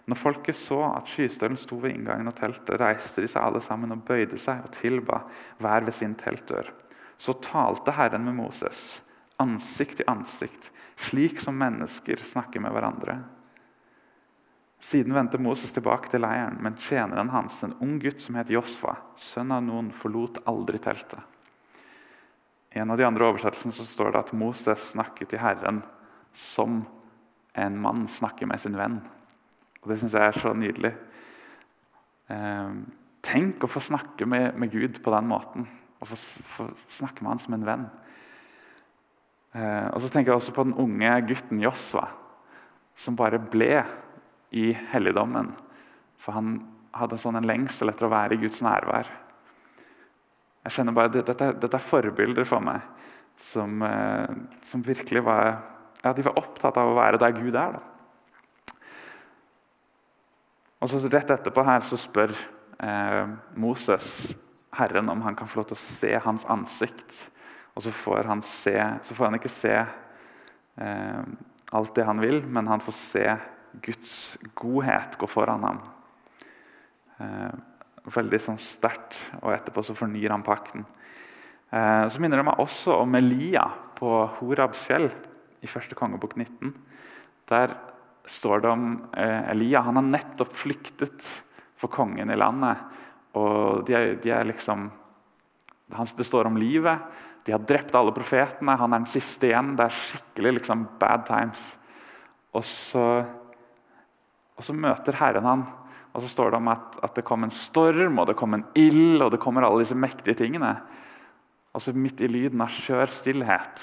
Når 0.04 0.20
folket 0.20 0.60
så 0.60 0.82
at 0.90 1.08
skystølen 1.08 1.56
sto 1.56 1.80
ved 1.80 1.96
inngangen 1.96 2.28
av 2.28 2.36
teltet, 2.36 2.76
reiste 2.76 3.24
de 3.24 3.32
seg 3.32 3.40
alle 3.40 3.64
sammen 3.64 3.96
og 3.96 4.04
bøyde 4.04 4.36
seg 4.36 4.60
og 4.60 4.76
tilba 4.76 5.22
hver 5.56 5.88
ved 5.88 5.96
sin 5.96 6.18
teltdør. 6.20 6.68
Så 7.18 7.36
talte 7.44 7.94
Herren 7.94 8.24
med 8.26 8.36
Moses, 8.38 9.02
ansikt 9.40 10.00
til 10.00 10.10
ansikt, 10.10 10.70
slik 10.96 11.40
som 11.42 11.58
mennesker 11.58 12.20
snakker 12.22 12.62
med 12.62 12.74
hverandre. 12.74 13.18
Siden 14.84 15.14
vendte 15.16 15.40
Moses 15.40 15.72
tilbake 15.72 16.10
til 16.12 16.20
leiren, 16.20 16.58
men 16.60 16.76
tjeneren 16.76 17.30
hans, 17.32 17.62
en 17.64 17.76
ung 17.80 17.96
gutt 18.02 18.20
som 18.20 18.36
het 18.36 18.52
Josfa, 18.52 18.98
sønn 19.16 19.54
av 19.54 19.62
noen, 19.64 19.88
forlot 19.96 20.42
aldri 20.50 20.80
teltet. 20.82 21.22
I 22.74 22.82
en 22.82 22.90
av 22.90 22.98
de 22.98 23.06
andre 23.06 23.30
oversettelsene 23.30 23.72
så 23.72 23.86
står 23.86 24.12
det 24.12 24.20
at 24.24 24.34
Moses 24.36 24.90
snakket 24.92 25.30
til 25.30 25.40
Herren 25.40 25.80
som 26.34 26.82
en 27.54 27.76
mann 27.80 28.08
snakker 28.10 28.50
med 28.50 28.60
sin 28.60 28.76
venn. 28.76 28.98
Og 29.80 29.88
Det 29.88 30.00
syns 30.00 30.16
jeg 30.18 30.26
er 30.26 30.38
så 30.42 30.52
nydelig. 30.58 30.90
Eh, 32.34 32.74
tenk 33.24 33.64
å 33.64 33.70
få 33.70 33.82
snakke 33.84 34.26
med, 34.26 34.56
med, 34.58 34.72
Gud 34.72 35.00
på 35.04 35.12
den 35.14 35.28
måten. 35.30 35.68
Å 36.04 36.08
få, 36.10 36.18
få, 36.20 36.68
snakke 36.98 37.24
med 37.24 37.32
han 37.32 37.40
som 37.40 37.56
en 37.56 37.64
venn. 37.64 37.84
Eh, 39.56 39.88
og 39.88 40.02
så 40.02 40.10
tenker 40.12 40.32
jeg 40.34 40.36
også 40.36 40.52
på 40.52 40.66
den 40.66 40.76
unge 40.82 41.14
gutten 41.30 41.62
Josva, 41.62 42.04
som 42.92 43.16
bare 43.16 43.40
ble 43.40 43.78
i 44.52 44.66
helligdommen. 44.92 45.48
For 46.20 46.36
han 46.36 46.58
hadde 46.94 47.18
sånn 47.18 47.40
en 47.40 47.48
lengsel 47.48 47.88
etter 47.90 48.06
å 48.06 48.12
være 48.12 48.36
i 48.36 48.42
Guds 48.44 48.60
nærvær. 48.64 49.08
Jeg 50.64 50.76
kjenner 50.76 50.96
bare, 50.96 51.12
Dette, 51.16 51.50
dette 51.56 51.80
er 51.80 51.88
forbilder 51.88 52.46
for 52.48 52.64
meg 52.64 52.84
som, 53.40 53.80
eh, 53.82 54.36
som, 54.64 54.84
virkelig 54.84 55.24
var 55.24 55.56
ja, 56.02 56.12
de 56.12 56.22
var 56.22 56.38
opptatt 56.38 56.76
av 56.78 56.92
å 56.92 56.96
være 56.98 57.20
der 57.20 57.34
Gud 57.36 57.56
er. 57.56 57.78
Da. 57.78 58.76
Og 60.84 60.90
så 60.92 61.00
Rett 61.08 61.32
etterpå 61.32 61.64
her 61.64 61.84
så 61.88 61.96
spør 61.96 62.34
eh, 62.76 63.24
Moses 63.56 64.34
Herren 64.78 65.10
om 65.12 65.22
han 65.24 65.36
kan 65.38 65.48
få 65.50 65.60
lov 65.60 65.70
til 65.70 65.78
å 65.78 65.82
se 65.82 66.12
hans 66.24 66.46
ansikt. 66.50 67.16
Og 67.74 67.82
så 67.86 67.92
får 67.94 68.30
han, 68.30 68.42
se, 68.46 68.76
så 69.02 69.16
får 69.16 69.30
han 69.30 69.38
ikke 69.38 69.52
se 69.52 69.74
eh, 69.74 71.22
alt 71.74 71.94
det 71.96 72.06
han 72.06 72.22
vil, 72.22 72.42
men 72.46 72.70
han 72.70 72.82
får 72.84 72.96
se 72.98 73.26
Guds 73.82 74.14
godhet 74.54 75.18
gå 75.18 75.28
foran 75.30 75.66
ham. 75.66 75.80
Eh, 77.18 77.54
veldig 78.14 78.40
sånn 78.42 78.60
sterkt. 78.60 79.16
Og 79.42 79.54
etterpå 79.54 79.82
så 79.84 79.96
fornyer 79.96 80.34
han 80.34 80.46
pakten. 80.46 80.84
Eh, 81.70 82.04
så 82.08 82.22
minner 82.22 82.40
det 82.40 82.46
meg 82.46 82.62
også 82.62 83.00
om 83.02 83.16
Elia 83.18 83.66
på 83.98 84.10
Horabs 84.38 84.84
fjell 84.86 85.08
i 85.64 85.70
første 85.70 85.96
kongebok 85.98 86.36
19. 86.36 86.74
Der 87.50 87.74
står 88.30 88.62
det 88.64 88.70
om 88.70 88.86
eh, 89.16 89.50
Elia. 89.52 89.84
Han 89.88 89.98
har 90.00 90.06
nettopp 90.06 90.54
flyktet 90.54 91.26
for 91.80 91.92
kongen 91.92 92.30
i 92.30 92.38
landet. 92.38 92.84
Og 93.34 93.84
de 93.86 93.96
er, 93.98 94.14
de 94.22 94.30
er 94.30 94.46
liksom 94.46 94.90
Det 96.16 96.26
står 96.26 96.46
om 96.46 96.56
livet. 96.56 96.98
De 97.44 97.52
har 97.52 97.60
drept 97.60 97.94
alle 97.94 98.12
profetene. 98.14 98.76
Han 98.76 98.92
er 98.92 99.02
den 99.02 99.10
siste 99.10 99.50
igjen. 99.50 99.74
Det 99.76 99.84
er 99.84 99.94
skikkelig 99.94 100.58
liksom, 100.58 100.86
bad 100.98 101.26
times. 101.28 101.62
Og 102.54 102.64
så 102.64 103.24
og 104.54 104.62
Så 104.62 104.74
møter 104.78 105.16
Herren 105.18 105.46
han, 105.48 105.62
og 106.14 106.22
så 106.22 106.28
står 106.30 106.52
det 106.52 106.58
om 106.60 106.68
at, 106.70 106.98
at 107.02 107.16
det 107.18 107.24
kom 107.26 107.42
en 107.42 107.50
storm 107.50 108.20
og 108.22 108.28
det 108.30 108.36
kom 108.38 108.54
en 108.54 108.62
ild 108.78 109.18
og 109.18 109.32
det 109.34 109.40
kommer 109.42 109.66
alle 109.66 109.82
disse 109.82 109.98
mektige 109.98 110.38
tingene. 110.38 110.76
Og 111.74 111.82
så 111.82 111.90
Midt 111.90 112.22
i 112.22 112.30
lyden 112.30 112.62
av 112.62 112.70
skjør 112.70 113.10
stillhet 113.10 113.82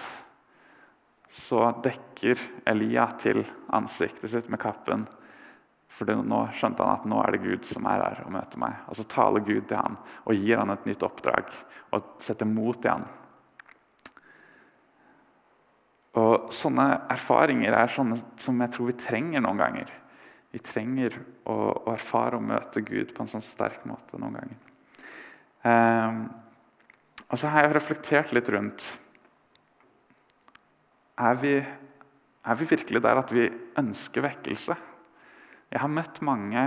så 1.31 1.69
dekker 1.83 2.39
Elia 2.67 3.05
til 3.19 3.43
ansiktet 3.71 4.31
sitt 4.31 4.49
med 4.51 4.59
kappen. 4.63 5.05
For 5.91 6.07
nå 6.07 6.41
skjønte 6.55 6.85
han 6.85 6.99
at 7.01 7.07
nå 7.09 7.17
er 7.19 7.35
det 7.35 7.41
Gud 7.43 7.65
som 7.67 7.87
er 7.91 7.99
her 7.99 8.21
og 8.23 8.31
møter 8.33 8.61
meg. 8.61 8.77
Og 8.87 8.97
Så 8.97 9.07
taler 9.11 9.43
Gud 9.43 9.65
til 9.67 9.79
han 9.79 9.97
og 10.23 10.37
gir 10.37 10.61
han 10.61 10.71
et 10.71 10.85
nytt 10.87 11.03
oppdrag 11.03 11.51
og 11.91 12.13
setter 12.23 12.47
mot 12.47 12.85
i 12.85 12.91
han. 12.91 13.03
Og 16.21 16.51
Sånne 16.55 16.87
erfaringer 17.11 17.75
er 17.75 17.91
sånne 17.91 18.19
som 18.39 18.63
jeg 18.63 18.73
tror 18.75 18.91
vi 18.91 18.97
trenger 18.99 19.43
noen 19.43 19.59
ganger. 19.59 19.91
Vi 20.51 20.59
trenger 20.63 21.15
å, 21.47 21.55
å, 21.71 21.93
erfare 21.93 22.39
og 22.39 22.47
møte 22.47 22.83
Gud 22.83 23.13
på 23.15 23.23
en 23.23 23.31
sånn 23.31 23.45
sterk 23.45 23.85
måte 23.87 24.19
noen 24.19 24.35
ganger. 24.39 24.57
Um, 25.63 26.23
og 27.31 27.39
så 27.39 27.51
har 27.51 27.67
jeg 27.67 27.75
reflektert 27.77 28.33
litt 28.35 28.49
rundt 28.51 28.87
er 31.21 31.37
vi, 31.37 31.53
er 31.61 32.57
vi, 32.57 32.65
virkelig 32.65 33.03
der 33.03 33.19
at 33.21 33.31
vi 33.35 33.45
ønsker 33.77 34.25
vekkelse? 34.25 34.75
Jeg 35.71 35.79
har 35.79 35.91
møtt 35.91 36.19
mange 36.27 36.65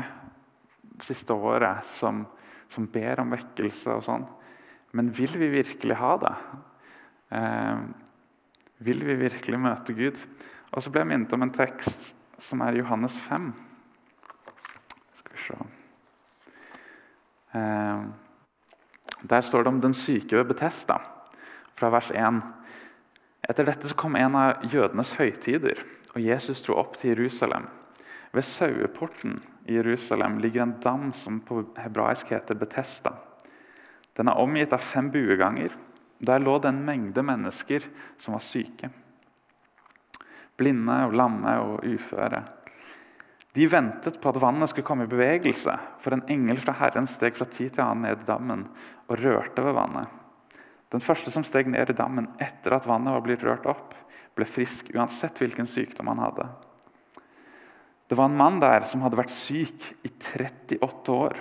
det 0.94 1.04
siste 1.04 1.34
året 1.36 1.84
som, 1.98 2.22
som 2.72 2.86
ber 2.88 3.20
om 3.20 3.34
vekkelse 3.34 3.98
og 3.98 4.04
sånn. 4.06 4.24
Men 4.96 5.10
vil 5.12 5.34
vi 5.36 5.50
virkelig 5.52 5.98
ha 6.00 6.12
det? 6.22 6.34
Eh, 7.36 7.84
vil 8.86 9.04
vi 9.04 9.18
virkelig 9.26 9.60
møte 9.60 9.96
Gud? 9.96 10.20
Og 10.72 10.82
så 10.82 10.90
ble 10.90 11.02
jeg 11.02 11.10
minnet 11.12 11.36
om 11.36 11.44
en 11.44 11.54
tekst 11.54 12.14
som 12.40 12.62
er 12.64 12.80
Johannes 12.80 13.18
5 13.20 13.52
Skal 15.20 15.34
vi 15.34 15.42
se. 15.42 15.58
Eh, 17.58 18.06
der 19.24 19.44
står 19.44 19.64
det 19.64 19.74
om 19.74 19.80
den 19.80 19.94
syke 19.94 20.36
ved 20.36 20.48
Betesta, 20.48 20.98
fra 21.74 21.90
vers 21.92 22.10
1. 22.10 22.42
Etter 23.48 23.68
dette 23.68 23.88
så 23.88 23.96
kom 23.96 24.16
en 24.16 24.36
av 24.36 24.64
jødenes 24.68 25.14
høytider, 25.20 25.80
og 26.14 26.20
Jesus 26.20 26.62
dro 26.64 26.76
opp 26.80 26.98
til 27.00 27.14
Jerusalem. 27.14 27.66
Ved 28.34 28.44
saueporten 28.44 29.38
i 29.64 29.76
Jerusalem 29.76 30.38
ligger 30.42 30.62
en 30.62 30.74
dam 30.82 31.12
som 31.12 31.38
på 31.40 31.62
hebraisk 31.78 32.32
heter 32.34 32.58
Betesta. 32.58 33.12
Den 34.16 34.28
er 34.28 34.40
omgitt 34.42 34.74
av 34.74 34.82
fem 34.82 35.10
bueganger. 35.14 35.70
Der 36.18 36.42
lå 36.42 36.56
det 36.58 36.72
en 36.72 36.82
mengde 36.86 37.22
mennesker 37.22 37.86
som 38.18 38.34
var 38.34 38.42
syke. 38.42 38.90
Blinde 40.58 40.98
og 41.06 41.14
lamme 41.14 41.54
og 41.62 41.86
uføre. 41.86 42.42
De 43.54 43.66
ventet 43.70 44.18
på 44.18 44.32
at 44.32 44.42
vannet 44.42 44.70
skulle 44.70 44.86
komme 44.86 45.06
i 45.06 45.10
bevegelse, 45.10 45.76
for 46.02 46.14
en 46.14 46.26
engel 46.30 46.58
fra 46.58 46.74
Herren 46.80 47.06
steg 47.10 47.36
fra 47.38 47.46
tid 47.46 47.76
til 47.76 47.84
annen 47.86 48.08
ned 48.08 48.22
i 48.24 48.26
dammen 48.26 48.66
og 49.06 49.18
rørte 49.22 49.62
ved 49.62 49.78
vannet. 49.78 50.10
Den 50.90 51.02
første 51.02 51.30
som 51.30 51.46
steg 51.46 51.70
ned 51.70 51.90
i 51.90 51.98
dammen 51.98 52.32
etter 52.42 52.74
at 52.74 52.86
vannet 52.90 53.14
var 53.14 53.22
blitt 53.22 53.46
rørt 53.46 53.66
opp, 53.70 53.94
ble 54.34 54.46
frisk 54.46 54.90
uansett 54.94 55.38
hvilken 55.38 55.70
sykdom 55.70 56.10
han 56.10 56.22
hadde. 56.22 56.48
Det 58.08 58.16
var 58.18 58.28
en 58.28 58.36
mann 58.36 58.60
der 58.60 58.84
som 58.88 59.02
hadde 59.04 59.18
vært 59.18 59.32
syk 59.32 59.90
i 60.04 60.10
38 60.10 61.14
år. 61.14 61.38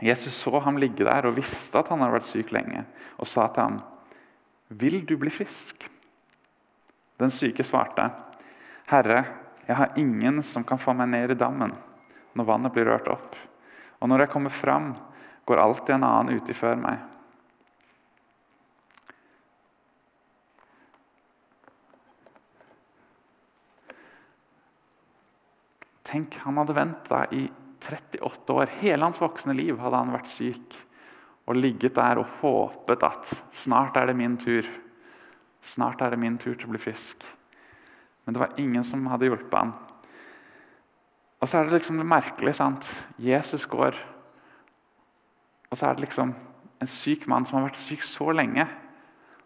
Jesus 0.00 0.36
så 0.36 0.60
ham 0.64 0.78
ligge 0.80 1.04
der 1.04 1.28
og 1.28 1.36
visste 1.36 1.80
at 1.80 1.90
han 1.92 2.00
hadde 2.00 2.16
vært 2.16 2.28
syk 2.28 2.52
lenge, 2.56 2.84
og 3.18 3.28
sa 3.28 3.48
til 3.48 3.62
ham, 3.62 3.80
'Vil 4.70 5.04
du 5.04 5.16
bli 5.16 5.30
frisk?' 5.30 5.90
Den 7.18 7.30
syke 7.30 7.62
svarte, 7.62 8.10
'Herre, 8.88 9.24
jeg 9.66 9.76
har 9.76 9.92
ingen 9.96 10.42
som 10.42 10.64
kan 10.64 10.78
få 10.78 10.92
meg 10.92 11.08
ned 11.08 11.30
i 11.30 11.34
dammen 11.34 11.74
når 12.34 12.44
vannet 12.44 12.72
blir 12.72 12.84
rørt 12.84 13.08
opp. 13.08 13.36
Og 14.00 14.08
når 14.08 14.24
jeg 14.24 14.30
kommer 14.30 14.50
fram, 14.50 14.96
går 15.46 15.56
alltid 15.56 15.94
en 15.94 16.04
annen 16.04 16.36
uti 16.36 16.52
før 16.52 16.76
meg. 16.76 16.98
Tenk, 26.10 26.40
Han 26.42 26.58
hadde 26.58 26.74
venta 26.74 27.24
i 27.30 27.44
38 27.80 28.52
år. 28.52 28.70
Hele 28.82 29.06
hans 29.06 29.20
voksne 29.22 29.54
liv 29.56 29.78
hadde 29.78 30.00
han 30.00 30.14
vært 30.14 30.30
syk 30.30 30.78
og 31.48 31.58
ligget 31.58 31.96
der 31.96 32.20
og 32.20 32.28
håpet 32.40 33.02
at 33.06 33.30
snart 33.56 33.96
er 33.98 34.10
det 34.10 34.16
min 34.18 34.36
tur. 34.38 34.66
Snart 35.62 36.02
er 36.02 36.12
det 36.12 36.20
min 36.20 36.38
tur 36.38 36.54
til 36.54 36.68
å 36.68 36.74
bli 36.74 36.82
frisk. 36.82 37.24
Men 38.24 38.34
det 38.34 38.42
var 38.42 38.58
ingen 38.60 38.84
som 38.86 39.06
hadde 39.10 39.30
hjulpet 39.30 39.56
ham. 39.58 39.72
Og 41.40 41.48
så 41.48 41.58
er 41.58 41.68
det 41.68 41.78
liksom 41.78 42.02
merkelig. 42.04 42.54
sant? 42.54 42.90
Jesus 43.18 43.66
går, 43.66 43.96
og 45.70 45.78
så 45.78 45.86
er 45.86 45.94
det 45.94 46.04
liksom 46.04 46.34
en 46.80 46.90
syk 46.90 47.26
mann 47.30 47.46
som 47.46 47.58
har 47.58 47.68
vært 47.68 47.80
syk 47.80 48.02
så 48.04 48.30
lenge. 48.34 48.66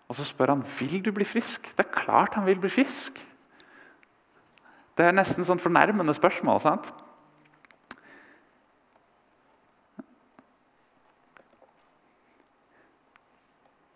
Og 0.09 0.17
så 0.17 0.27
spør 0.27 0.55
han 0.57 0.65
vil 0.81 1.01
du 1.05 1.13
bli 1.13 1.25
frisk. 1.25 1.71
Det 1.77 1.87
er 1.87 1.95
klart 1.95 2.35
han 2.35 2.47
vil 2.47 2.61
bli 2.61 2.71
frisk. 2.73 3.21
Det 4.95 5.07
er 5.07 5.17
nesten 5.17 5.47
sånn 5.47 5.63
fornærmende 5.63 6.15
spørsmål. 6.15 6.61
sant? 6.63 6.93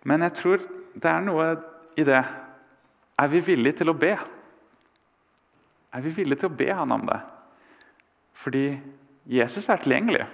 Men 0.09 0.25
jeg 0.25 0.35
tror 0.39 0.63
det 0.95 1.11
er 1.11 1.25
noe 1.25 1.49
i 1.99 2.05
det. 2.07 2.23
Er 3.19 3.29
vi 3.29 3.43
villige 3.45 3.81
til 3.83 3.93
å 3.93 3.99
be? 3.99 4.15
Er 5.93 6.05
vi 6.05 6.13
villige 6.15 6.45
til 6.45 6.51
å 6.51 6.57
be 6.57 6.69
han 6.73 6.95
om 6.95 7.07
det? 7.09 7.19
Fordi 8.39 8.67
Jesus 9.29 9.69
er 9.69 9.83
tilgjengelig. 9.83 10.27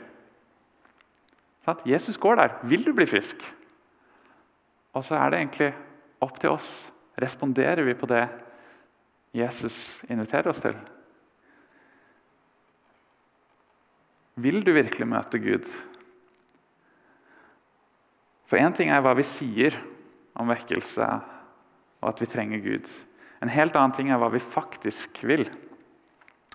Jesus 1.89 2.21
går 2.21 2.37
der. 2.37 2.57
Vil 2.63 2.85
du 2.85 2.93
bli 2.93 3.07
frisk? 3.09 3.41
Og 4.95 5.05
så 5.05 5.17
er 5.19 5.31
det 5.31 5.41
egentlig 5.41 5.71
opp 6.23 6.39
til 6.41 6.55
oss. 6.55 6.93
Responderer 7.21 7.83
vi 7.87 7.97
på 7.99 8.07
det 8.11 8.27
Jesus 9.35 10.05
inviterer 10.07 10.53
oss 10.53 10.63
til? 10.63 10.77
Vil 14.39 14.63
du 14.67 14.73
virkelig 14.75 15.07
møte 15.11 15.41
Gud? 15.43 15.67
For 18.51 18.61
én 18.61 18.75
ting 18.77 18.91
er 18.93 19.03
hva 19.03 19.15
vi 19.19 19.27
sier 19.27 19.77
om 20.39 20.51
vekkelse 20.51 21.07
og 22.05 22.11
at 22.11 22.21
vi 22.23 22.29
trenger 22.31 22.63
Gud. 22.63 22.91
En 23.43 23.53
helt 23.53 23.77
annen 23.79 23.95
ting 23.97 24.11
er 24.13 24.21
hva 24.21 24.31
vi 24.33 24.43
faktisk 24.43 25.23
vil. 25.27 25.47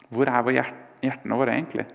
Hvor 0.09 0.29
er 0.29 0.51
hjertene 1.01 1.39
våre 1.39 1.55
egentlig? 1.55 1.87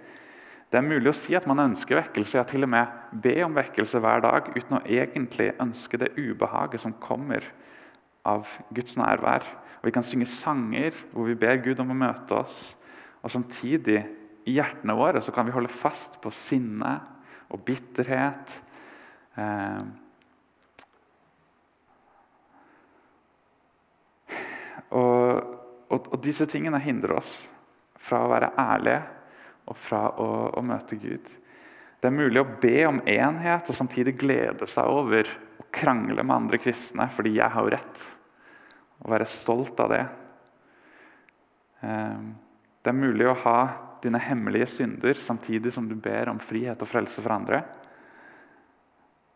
Det 0.71 0.81
er 0.81 0.87
mulig 0.87 1.13
å 1.13 1.17
si 1.17 1.37
at 1.39 1.47
man 1.47 1.63
ønsker 1.63 2.01
vekkelse, 2.01 2.39
ja 2.41 2.45
til 2.49 2.67
og 2.67 2.73
med 2.73 3.21
be 3.23 3.37
om 3.47 3.55
vekkelse 3.55 4.01
hver 4.03 4.25
dag 4.25 4.49
uten 4.57 4.81
å 4.81 4.83
egentlig 4.83 5.53
ønske 5.63 6.01
det 6.01 6.15
ubehaget 6.19 6.83
som 6.83 6.97
kommer 6.99 7.47
av 8.25 8.51
Guds 8.75 8.99
nærvær. 9.01 9.47
Og 9.81 9.89
Vi 9.89 9.95
kan 9.95 10.07
synge 10.07 10.29
sanger 10.31 10.97
hvor 11.13 11.29
vi 11.29 11.39
ber 11.39 11.63
Gud 11.65 11.81
om 11.83 11.93
å 11.93 12.03
møte 12.07 12.39
oss. 12.41 12.75
Og 13.25 13.33
samtidig, 13.33 14.03
i 14.45 14.59
hjertene 14.59 14.97
våre, 14.97 15.23
så 15.25 15.33
kan 15.33 15.47
vi 15.47 15.55
holde 15.55 15.73
fast 15.73 16.19
på 16.21 16.33
sinne 16.33 16.99
og 17.53 17.63
bitterhet 17.65 18.59
Eh, 19.35 19.83
og, 24.91 25.55
og, 25.89 26.13
og, 26.13 26.19
disse 26.23 26.47
tingene 26.51 26.79
hindrer 26.83 27.17
oss 27.19 27.33
fra 27.99 28.23
å 28.23 28.31
være 28.31 28.53
ærlige 28.61 29.01
og 29.73 29.81
fra 29.81 30.05
å, 30.21 30.29
å, 30.55 30.63
møte 30.63 30.99
Gud. 31.01 31.33
Det 31.99 32.11
er 32.11 32.15
mulig 32.15 32.43
å 32.43 32.51
be 32.61 32.77
om 32.87 33.01
enhet 33.09 33.71
og 33.71 33.79
samtidig 33.79 34.15
glede 34.21 34.69
seg 34.71 34.93
over 34.93 35.31
krangle 35.75 36.23
med 36.23 36.37
andre 36.37 36.61
kristne 36.63 37.09
fordi 37.13 37.37
jeg 37.39 37.51
har 37.51 37.67
jo 37.67 37.75
rett. 37.75 38.05
Og 39.05 39.11
være 39.13 39.29
stolt 39.29 39.81
av 39.85 39.93
det. 39.93 40.05
Eh, 41.85 42.21
det 42.85 42.93
er 42.93 43.01
mulig 43.01 43.29
å 43.29 43.39
ha 43.45 43.59
dine 44.05 44.21
hemmelige 44.21 44.69
synder 44.69 45.19
samtidig 45.21 45.73
som 45.73 45.89
du 45.89 45.97
ber 45.97 46.29
om 46.33 46.41
frihet 46.43 46.81
og 46.81 46.91
frelse 46.91 47.25
for 47.25 47.35
andre. 47.35 47.63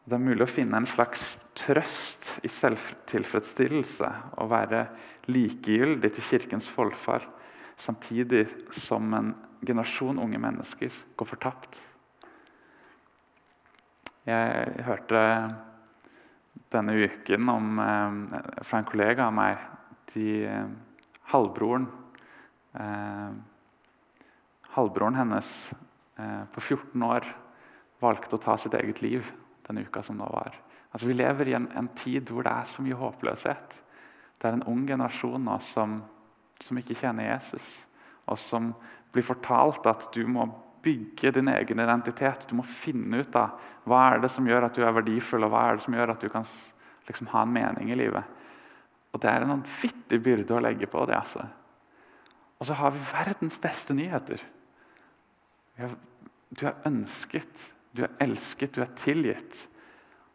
Det 0.08 0.16
er 0.16 0.24
mulig 0.24 0.44
å 0.44 0.48
finne 0.48 0.78
en 0.80 0.88
slags 0.88 1.34
trøst 1.58 2.38
i 2.46 2.48
selvtilfredsstillelse 2.52 4.08
og 4.40 4.48
være 4.52 4.86
likegyldig 5.28 6.10
til 6.16 6.24
Kirkens 6.24 6.68
forfall, 6.72 7.24
samtidig 7.76 8.46
som 8.72 9.12
en 9.16 9.34
generasjon 9.60 10.20
unge 10.22 10.40
mennesker 10.40 10.94
går 11.18 11.28
fortapt. 11.28 11.76
Jeg 14.28 14.84
hørte 14.84 15.20
denne 16.72 16.92
uken 16.92 17.48
om, 17.48 17.78
eh, 17.78 18.62
fra 18.62 18.78
en 18.78 18.84
kollega 18.84 19.26
av 19.26 19.32
meg 19.32 19.58
de, 20.14 20.44
eh, 20.46 20.66
halvbroren, 21.32 21.86
eh, 22.74 23.30
halvbroren 24.70 25.16
hennes 25.16 25.74
på 26.52 26.60
14 26.60 27.02
år 27.02 27.24
valgte 28.02 28.34
å 28.34 28.42
ta 28.42 28.56
sitt 28.56 28.74
eget 28.74 29.00
liv 29.02 29.32
denne 29.62 29.84
uka 29.86 30.02
som 30.02 30.16
nå 30.18 30.26
var. 30.32 30.52
Altså, 30.92 31.06
vi 31.06 31.14
lever 31.14 31.48
i 31.48 31.54
en, 31.54 31.68
en, 31.76 31.88
tid 31.88 32.26
hvor 32.26 32.42
det 32.42 32.50
er 32.50 32.64
så 32.64 32.82
mye 32.82 32.98
håpløshet. 32.98 33.82
Det 34.36 34.44
er 34.44 34.52
en 34.52 34.66
ung 34.66 34.84
generasjon 34.84 35.44
nå 35.44 35.60
som, 35.60 36.02
som 36.60 36.76
ikke 36.76 36.96
kjenner 36.96 37.38
Jesus, 37.38 37.86
og 38.26 38.36
som 38.36 38.74
blir 39.12 39.22
fortalt 39.22 39.86
at 39.86 40.08
du 40.12 40.26
må 40.26 40.48
bygge 40.82 41.32
din 41.36 41.48
egen 41.52 41.80
identitet. 41.80 42.46
Du 42.48 42.56
må 42.58 42.64
finne 42.66 43.22
ut 43.22 43.38
av 43.38 43.58
hva 43.88 44.02
er 44.12 44.22
det 44.22 44.30
som 44.32 44.46
gjør 44.48 44.68
at 44.68 44.76
du 44.76 44.82
er 44.84 44.94
verdifull, 44.96 45.46
og 45.46 45.52
hva 45.52 45.64
er 45.68 45.78
det 45.78 45.86
som 45.86 45.96
gjør 45.96 46.12
at 46.14 46.24
du 46.24 46.28
kan 46.32 46.46
liksom, 47.08 47.30
ha 47.32 47.44
en 47.44 47.54
mening 47.54 47.92
i 47.92 47.98
livet. 47.98 48.36
Og 49.12 49.20
Det 49.20 49.30
er 49.30 49.42
en 49.42 49.54
vanvittig 49.56 50.20
byrde 50.22 50.56
å 50.56 50.62
legge 50.62 50.86
på 50.90 51.04
det. 51.08 51.16
altså. 51.16 51.46
Og 52.58 52.66
så 52.66 52.76
har 52.78 52.92
vi 52.92 53.08
verdens 53.12 53.58
beste 53.62 53.94
nyheter. 53.94 54.42
Du 55.78 56.64
er 56.66 56.80
ønsket, 56.88 57.72
du 57.94 58.02
er 58.04 58.16
elsket, 58.20 58.74
du 58.74 58.82
er 58.82 58.94
tilgitt. 58.98 59.66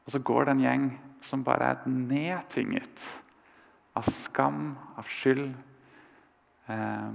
Og 0.06 0.16
så 0.16 0.20
går 0.20 0.46
det 0.46 0.56
en 0.56 0.64
gjeng 0.64 0.88
som 1.24 1.44
bare 1.44 1.74
er 1.74 1.90
nedtynget 1.90 3.04
av 3.96 4.08
skam, 4.10 4.74
av 4.98 5.08
skyld, 5.08 5.54
eh, 6.68 7.12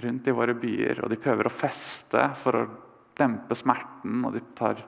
rundt 0.00 0.28
i 0.28 0.34
våre 0.34 0.54
byer. 0.56 1.02
Og 1.04 1.12
de 1.12 1.20
prøver 1.20 1.48
å 1.48 1.52
feste 1.52 2.24
for 2.38 2.58
å 2.58 2.68
dempe 3.18 3.56
smerten, 3.58 4.22
og 4.24 4.36
de 4.36 4.44
tar 4.56 4.80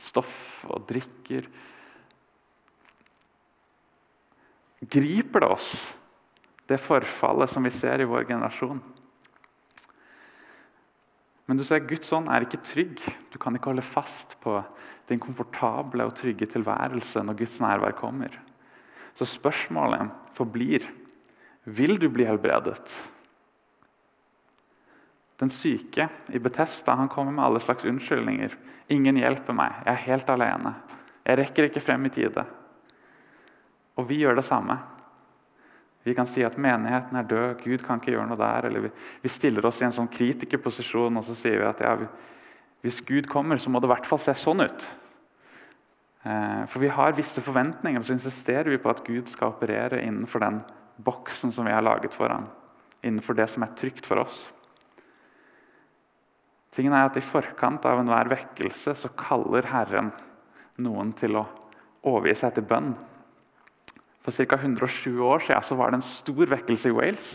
stoff 0.00 0.64
og 0.70 0.86
drikker. 0.88 1.48
Griper 4.80 5.44
det 5.44 5.50
oss, 5.50 5.72
det 6.70 6.80
forfallet 6.80 7.50
som 7.52 7.66
vi 7.66 7.74
ser 7.74 8.00
i 8.00 8.08
vår 8.08 8.24
generasjon? 8.30 8.80
Men 11.50 11.58
du 11.58 11.64
ser, 11.66 11.82
Guds 11.82 12.12
ånd 12.14 12.30
er 12.30 12.46
ikke 12.46 12.62
trygg. 12.62 13.00
Du 13.32 13.36
kan 13.42 13.56
ikke 13.56 13.72
holde 13.72 13.82
fast 13.82 14.36
på 14.40 14.54
din 15.10 15.18
komfortable 15.18 16.06
og 16.06 16.14
trygge 16.14 16.46
tilværelse 16.46 17.24
når 17.26 17.40
Guds 17.42 17.56
nærvær 17.58 17.96
kommer. 17.98 18.36
Så 19.18 19.26
spørsmålet 19.26 20.12
forblir 20.36 20.86
vil 21.66 21.98
du 21.98 22.06
bli 22.08 22.24
helbredet. 22.28 22.86
Den 25.40 25.50
syke 25.50 26.08
i 26.28 26.38
Betesta 26.38 26.94
han 26.98 27.08
kommer 27.08 27.32
med 27.32 27.44
alle 27.44 27.60
slags 27.60 27.84
unnskyldninger. 27.84 28.56
'Ingen 28.88 29.16
hjelper 29.16 29.56
meg. 29.56 29.72
Jeg 29.86 29.92
er 29.92 30.06
helt 30.06 30.30
alene. 30.30 30.74
Jeg 31.24 31.38
rekker 31.38 31.68
ikke 31.68 31.80
frem 31.80 32.06
i 32.06 32.12
tide.' 32.12 32.46
Og 33.96 34.08
vi 34.08 34.20
gjør 34.20 34.36
det 34.36 34.44
samme. 34.44 34.78
Vi 36.04 36.14
kan 36.14 36.26
si 36.26 36.42
at 36.44 36.56
menigheten 36.56 37.16
er 37.16 37.28
død, 37.28 37.60
Gud 37.60 37.82
kan 37.84 38.00
ikke 38.00 38.14
gjøre 38.14 38.28
noe 38.30 38.40
der. 38.40 38.68
Eller 38.68 38.80
vi, 38.80 38.90
vi 39.22 39.28
stiller 39.28 39.66
oss 39.66 39.80
i 39.82 39.84
en 39.84 39.92
sånn 39.92 40.08
kritikerposisjon 40.08 41.16
og 41.16 41.24
så 41.24 41.36
sier 41.36 41.58
vi 41.60 41.68
at 41.68 41.82
ja, 41.84 41.96
hvis 42.80 43.02
Gud 43.04 43.28
kommer, 43.28 43.60
så 43.60 43.70
må 43.70 43.80
det 43.80 43.90
i 43.90 43.92
hvert 43.92 44.08
fall 44.08 44.22
se 44.22 44.32
sånn 44.34 44.64
ut. 44.64 44.86
Eh, 46.22 46.62
for 46.68 46.80
vi 46.80 46.88
har 46.92 47.16
visse 47.16 47.44
forventninger, 47.44 48.00
og 48.00 48.08
så 48.08 48.16
insisterer 48.16 48.72
vi 48.72 48.80
på 48.80 48.92
at 48.92 49.04
Gud 49.04 49.28
skal 49.28 49.52
operere 49.52 50.00
innenfor 50.00 50.40
den 50.44 50.62
boksen 51.04 51.52
som 51.52 51.68
vi 51.68 51.76
har 51.76 51.84
laget 51.84 52.16
for 52.16 52.32
ham. 52.32 52.48
Innenfor 53.04 53.36
det 53.36 53.50
som 53.52 53.64
er 53.64 53.76
trygt 53.76 54.08
for 54.08 54.24
oss. 54.24 54.46
Tingen 56.70 56.94
er 56.94 57.08
at 57.08 57.18
I 57.18 57.24
forkant 57.24 57.86
av 57.88 58.00
enhver 58.00 58.30
vekkelse 58.30 58.94
så 58.94 59.10
kaller 59.18 59.66
Herren 59.72 60.12
noen 60.80 61.10
til 61.18 61.40
å 61.40 61.44
overgi 62.06 62.36
seg 62.40 62.56
til 62.56 62.68
bønn. 62.70 62.92
For 64.20 64.46
ca. 64.46 64.58
107 64.60 65.18
år 65.24 65.42
siden 65.44 65.80
var 65.80 65.90
det 65.90 66.00
en 66.00 66.06
stor 66.06 66.52
vekkelse 66.54 66.92
i 66.92 66.94
Wales. 66.94 67.28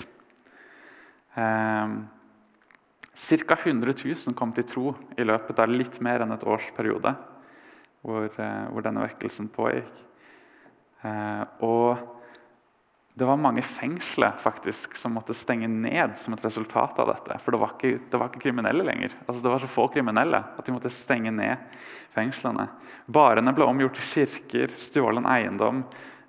Ca. 1.35 3.57
100 3.57 3.91
000 3.91 4.37
kom 4.37 4.53
til 4.55 4.67
tro 4.69 4.93
i 5.17 5.27
løpet 5.27 5.59
av 5.59 5.71
litt 5.71 5.99
mer 6.03 6.23
enn 6.23 6.35
et 6.35 6.47
års 6.47 6.69
periode 6.75 7.11
hvor, 8.05 8.29
eh, 8.29 8.65
hvor 8.71 8.85
denne 8.85 9.05
vekkelsen 9.07 9.49
pågikk. 9.49 10.03
Eh, 11.03 11.43
og 11.65 12.14
det 13.15 13.28
var 13.28 13.39
mange 13.39 13.62
fengsler 13.63 14.34
faktisk, 14.41 14.97
som 14.99 15.13
måtte 15.15 15.36
stenge 15.38 15.69
ned 15.71 16.17
som 16.19 16.36
et 16.36 16.43
resultat 16.43 16.97
av 16.99 17.13
dette. 17.13 17.38
For 17.39 17.56
det 17.56 17.62
var 17.62 17.75
ikke, 17.78 18.01
det 18.12 18.19
var 18.19 18.28
ikke 18.32 18.43
kriminelle 18.43 18.84
lenger. 18.84 19.15
Altså, 19.23 19.39
det 19.39 19.54
var 19.54 19.63
så 19.63 19.71
få 19.71 19.86
kriminelle 19.93 20.41
at 20.43 20.65
de 20.67 20.75
måtte 20.75 20.91
stenge 20.91 21.32
ned 21.32 21.80
fengslene. 22.12 22.67
Barene 23.08 23.56
ble 23.56 23.69
omgjort 23.69 23.95
til 24.01 24.28
kirker, 24.28 24.75
stjålen 24.75 25.30
eiendom 25.32 25.86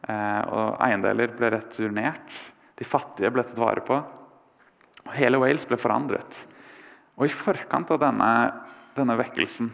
Eh, 0.07 0.42
og 0.55 0.77
eiendeler 0.85 1.33
ble 1.35 1.51
returnert. 1.57 2.37
De 2.77 2.87
fattige 2.87 3.33
ble 3.35 3.44
tatt 3.46 3.59
vare 3.59 3.83
på. 3.87 3.99
Og 5.07 5.16
hele 5.16 5.40
Wales 5.42 5.66
ble 5.68 5.79
forandret. 5.81 6.44
Og 7.16 7.27
I 7.27 7.33
forkant 7.33 7.90
av 7.94 8.01
denne, 8.03 8.31
denne 8.96 9.16
vekkelsen 9.18 9.72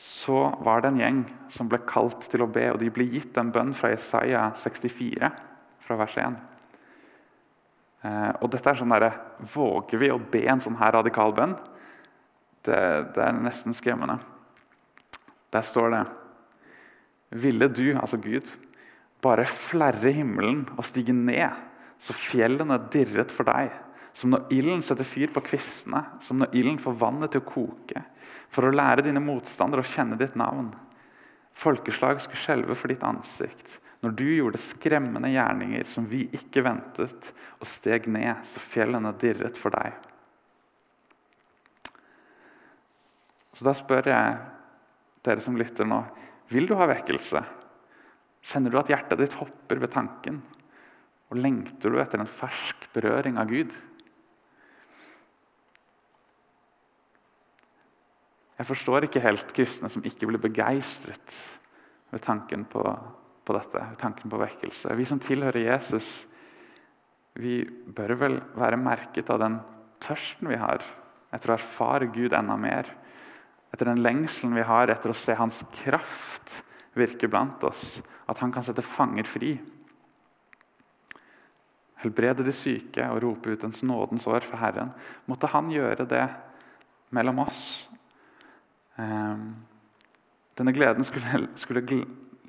så 0.00 0.46
var 0.64 0.80
det 0.80 0.90
en 0.90 1.00
gjeng 1.00 1.20
som 1.52 1.68
ble 1.68 1.80
kalt 1.88 2.24
til 2.32 2.44
å 2.44 2.48
be, 2.48 2.70
og 2.72 2.78
de 2.80 2.88
ble 2.92 3.04
gitt 3.10 3.36
en 3.40 3.50
bønn 3.52 3.74
fra 3.76 3.90
Jesaja 3.92 4.46
64, 4.56 5.28
fra 5.80 5.98
vers 6.00 6.16
1. 6.20 6.38
Eh, 8.00 8.30
og 8.40 8.48
dette 8.52 8.72
er 8.72 8.78
sånn 8.80 8.94
der, 8.94 9.10
Våger 9.40 10.00
vi 10.00 10.10
å 10.12 10.20
be 10.20 10.44
en 10.48 10.62
sånn 10.62 10.78
her 10.80 10.94
radikal 10.96 11.34
bønn? 11.36 11.56
Det, 12.64 12.80
det 13.16 13.24
er 13.24 13.36
nesten 13.36 13.76
skremmende. 13.76 14.18
Der 15.50 15.64
står 15.66 15.94
det 15.94 16.02
Ville 17.40 17.68
du, 17.70 17.86
altså 17.94 18.18
Gud, 18.20 18.48
bare 19.22 19.46
flerre 19.48 20.12
himmelen 20.14 20.64
og 20.76 20.86
stige 20.88 21.14
ned, 21.14 21.54
så 22.00 22.16
fjellene 22.16 22.78
dirret 22.90 23.32
for 23.32 23.46
deg, 23.46 23.70
som 24.16 24.32
når 24.32 24.48
ilden 24.56 24.82
setter 24.82 25.06
fyr 25.06 25.30
på 25.30 25.42
kvistene, 25.44 26.00
som 26.24 26.40
når 26.40 26.56
ilden 26.56 26.80
får 26.82 26.96
vannet 26.98 27.34
til 27.34 27.44
å 27.44 27.46
koke, 27.46 28.02
for 28.50 28.66
å 28.66 28.72
lære 28.74 29.04
dine 29.06 29.22
motstandere 29.22 29.84
å 29.84 29.90
kjenne 29.90 30.18
ditt 30.18 30.34
navn. 30.40 30.72
Folkeslag 31.54 32.22
skulle 32.24 32.40
skjelve 32.40 32.76
for 32.78 32.90
ditt 32.90 33.04
ansikt. 33.06 33.78
Når 34.00 34.14
du 34.16 34.24
gjorde 34.32 34.60
skremmende 34.60 35.28
gjerninger 35.32 35.88
som 35.92 36.06
vi 36.08 36.22
ikke 36.32 36.62
ventet, 36.64 37.32
og 37.60 37.68
steg 37.68 38.08
ned, 38.08 38.40
så 38.48 38.62
fjellene 38.62 39.12
dirret 39.20 39.60
for 39.60 39.74
deg. 39.76 39.92
Så 43.52 43.66
da 43.66 43.74
spør 43.76 44.08
jeg 44.08 44.38
dere 45.26 45.44
som 45.44 45.58
lytter 45.60 45.84
nå, 45.84 46.00
vil 46.48 46.70
du 46.70 46.72
ha 46.80 46.88
vekkelse? 46.88 47.42
Kjenner 48.40 48.72
du 48.72 48.80
at 48.80 48.88
hjertet 48.88 49.20
ditt 49.20 49.36
hopper 49.36 49.82
ved 49.82 49.92
tanken? 49.92 50.40
Og 51.30 51.38
lengter 51.38 51.92
du 51.92 52.00
etter 52.00 52.22
en 52.22 52.30
fersk 52.30 52.88
berøring 52.94 53.36
av 53.38 53.52
Gud? 53.52 53.74
Jeg 58.56 58.68
forstår 58.68 59.06
ikke 59.06 59.22
helt 59.24 59.52
kristne 59.56 59.88
som 59.92 60.04
ikke 60.04 60.26
blir 60.28 60.40
begeistret 60.40 61.36
ved 62.10 62.24
tanken 62.24 62.64
på, 62.68 62.82
på 63.50 63.56
dette, 63.58 63.82
tanken 63.98 64.30
på 64.30 64.38
vekkelse. 64.38 64.94
Vi 64.94 65.06
som 65.08 65.18
tilhører 65.22 65.64
Jesus, 65.64 66.08
vi 67.34 67.64
bør 67.66 68.14
vel 68.20 68.38
være 68.54 68.78
merket 68.78 69.30
av 69.32 69.40
den 69.42 69.58
tørsten 70.02 70.50
vi 70.50 70.58
har 70.60 70.84
etter 71.34 71.50
å 71.50 71.56
erfare 71.56 72.10
Gud 72.14 72.34
enda 72.36 72.56
mer. 72.58 72.88
Etter 73.74 73.90
den 73.90 74.02
lengselen 74.02 74.54
vi 74.58 74.66
har 74.66 74.90
etter 74.90 75.12
å 75.12 75.16
se 75.16 75.34
Hans 75.38 75.62
kraft 75.82 76.60
virke 76.98 77.30
blant 77.30 77.62
oss. 77.66 78.00
At 78.30 78.38
han 78.42 78.54
kan 78.54 78.66
sette 78.66 78.86
fanger 78.86 79.26
fri. 79.30 79.52
Helbrede 82.00 82.46
de 82.46 82.54
syke 82.54 83.06
og 83.12 83.20
rope 83.24 83.52
ut 83.52 83.66
ens 83.66 83.82
nådens 83.86 84.26
år 84.30 84.46
for 84.46 84.62
Herren. 84.62 84.94
Måtte 85.30 85.50
han 85.52 85.70
gjøre 85.74 86.06
det 86.10 86.24
mellom 87.14 87.42
oss. 87.44 87.62
Ehm, 88.98 89.52
denne 90.58 90.74
gleden 90.74 91.06
skulle, 91.06 91.46
skulle 91.60 91.86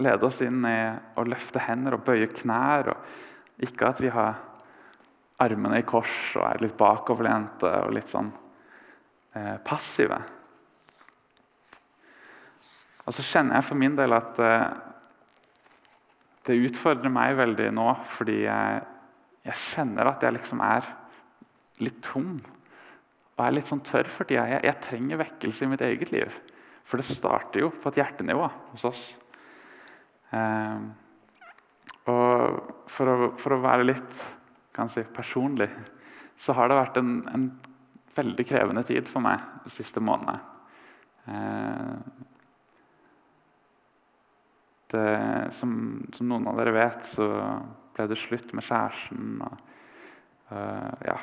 lede 0.04 0.28
oss 0.28 0.42
inn 0.46 0.66
i 0.68 0.78
å 1.18 1.26
løfte 1.28 1.64
hender 1.66 1.98
og 1.98 2.06
bøye 2.08 2.30
knær. 2.34 2.94
Og 2.94 3.66
ikke 3.66 3.90
at 3.92 4.02
vi 4.04 4.12
har 4.14 4.40
armene 5.42 5.82
i 5.82 5.88
kors 5.88 6.36
og 6.38 6.46
er 6.46 6.62
litt 6.62 6.78
bakoverlente 6.78 7.72
og 7.86 7.96
litt 7.96 8.12
sånn 8.12 8.30
eh, 9.34 9.58
passive. 9.66 10.20
Og 13.08 13.16
så 13.16 13.26
kjenner 13.26 13.58
jeg 13.58 13.68
for 13.72 13.82
min 13.82 13.98
del 13.98 14.14
at 14.16 14.42
eh, 14.46 14.68
det 16.48 16.58
utfordrer 16.68 17.14
meg 17.14 17.36
veldig 17.38 17.70
nå, 17.78 17.88
fordi 18.08 18.44
jeg, 18.44 18.82
jeg, 19.46 19.58
kjenner 19.74 20.10
at 20.10 20.26
jeg 20.26 20.38
liksom 20.38 20.62
er 20.66 20.88
litt 21.82 22.02
tom. 22.06 22.36
Og 23.36 23.44
er 23.46 23.56
litt 23.56 23.70
sånn 23.70 23.84
tørr 23.86 24.10
for 24.14 24.30
tida. 24.30 24.48
Jeg, 24.50 24.66
jeg 24.68 24.82
trenger 24.86 25.22
vekkelse 25.22 25.66
i 25.66 25.72
mitt 25.72 25.86
eget 25.86 26.14
liv. 26.14 26.40
For 26.86 27.02
det 27.02 27.08
starter 27.10 27.66
jo 27.66 27.72
på 27.74 27.92
et 27.92 28.02
hjertenivå 28.02 28.48
hos 28.72 28.86
oss. 28.90 29.04
Uh, 30.32 30.80
og 32.12 32.88
for 32.90 33.12
å, 33.12 33.32
for 33.40 33.56
å, 33.56 33.62
være 33.62 33.86
litt 33.86 34.14
si, 34.90 35.04
personlig 35.14 35.68
så 36.40 36.56
har 36.58 36.72
det 36.72 36.80
vært 36.80 37.02
en, 37.02 37.20
en, 37.30 37.52
veldig 38.12 38.44
krevende 38.44 38.82
tid 38.84 39.08
for 39.08 39.24
meg 39.24 39.40
de 39.64 39.72
siste 39.72 40.02
månedene. 40.04 40.40
Uh, 41.28 41.96
det, 44.92 45.12
som, 45.56 45.72
som, 46.12 46.28
noen 46.28 46.50
av 46.52 46.58
dere 46.60 46.74
vet, 46.76 47.06
så 47.08 47.30
ble 47.96 48.10
det 48.12 48.20
slutt 48.20 48.52
med 48.58 48.68
kjæresten. 48.68 49.38
Og, 49.46 49.62
uh, 50.52 50.92
ja. 51.08 51.16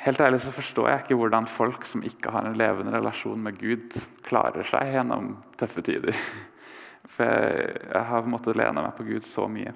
Helt 0.00 0.20
ærlig 0.24 0.40
så 0.40 0.52
forstår 0.54 0.88
jeg 0.88 1.02
ikke 1.02 1.16
hvordan 1.20 1.48
folk 1.50 1.84
som 1.84 2.04
ikke 2.06 2.32
har 2.32 2.46
en 2.48 2.56
levende 2.56 2.94
relasjon 2.94 3.42
med 3.44 3.58
Gud, 3.60 3.98
klarer 4.24 4.64
seg 4.64 4.94
gjennom 4.94 5.34
tøffe 5.60 5.84
tider. 5.84 6.16
For 7.14 7.26
jeg, 7.26 8.04
har 8.08 8.28
måttet 8.30 8.56
lene 8.56 8.80
meg 8.80 8.94
på 8.96 9.04
Gud 9.04 9.26
så 9.28 9.44
mye. 9.50 9.74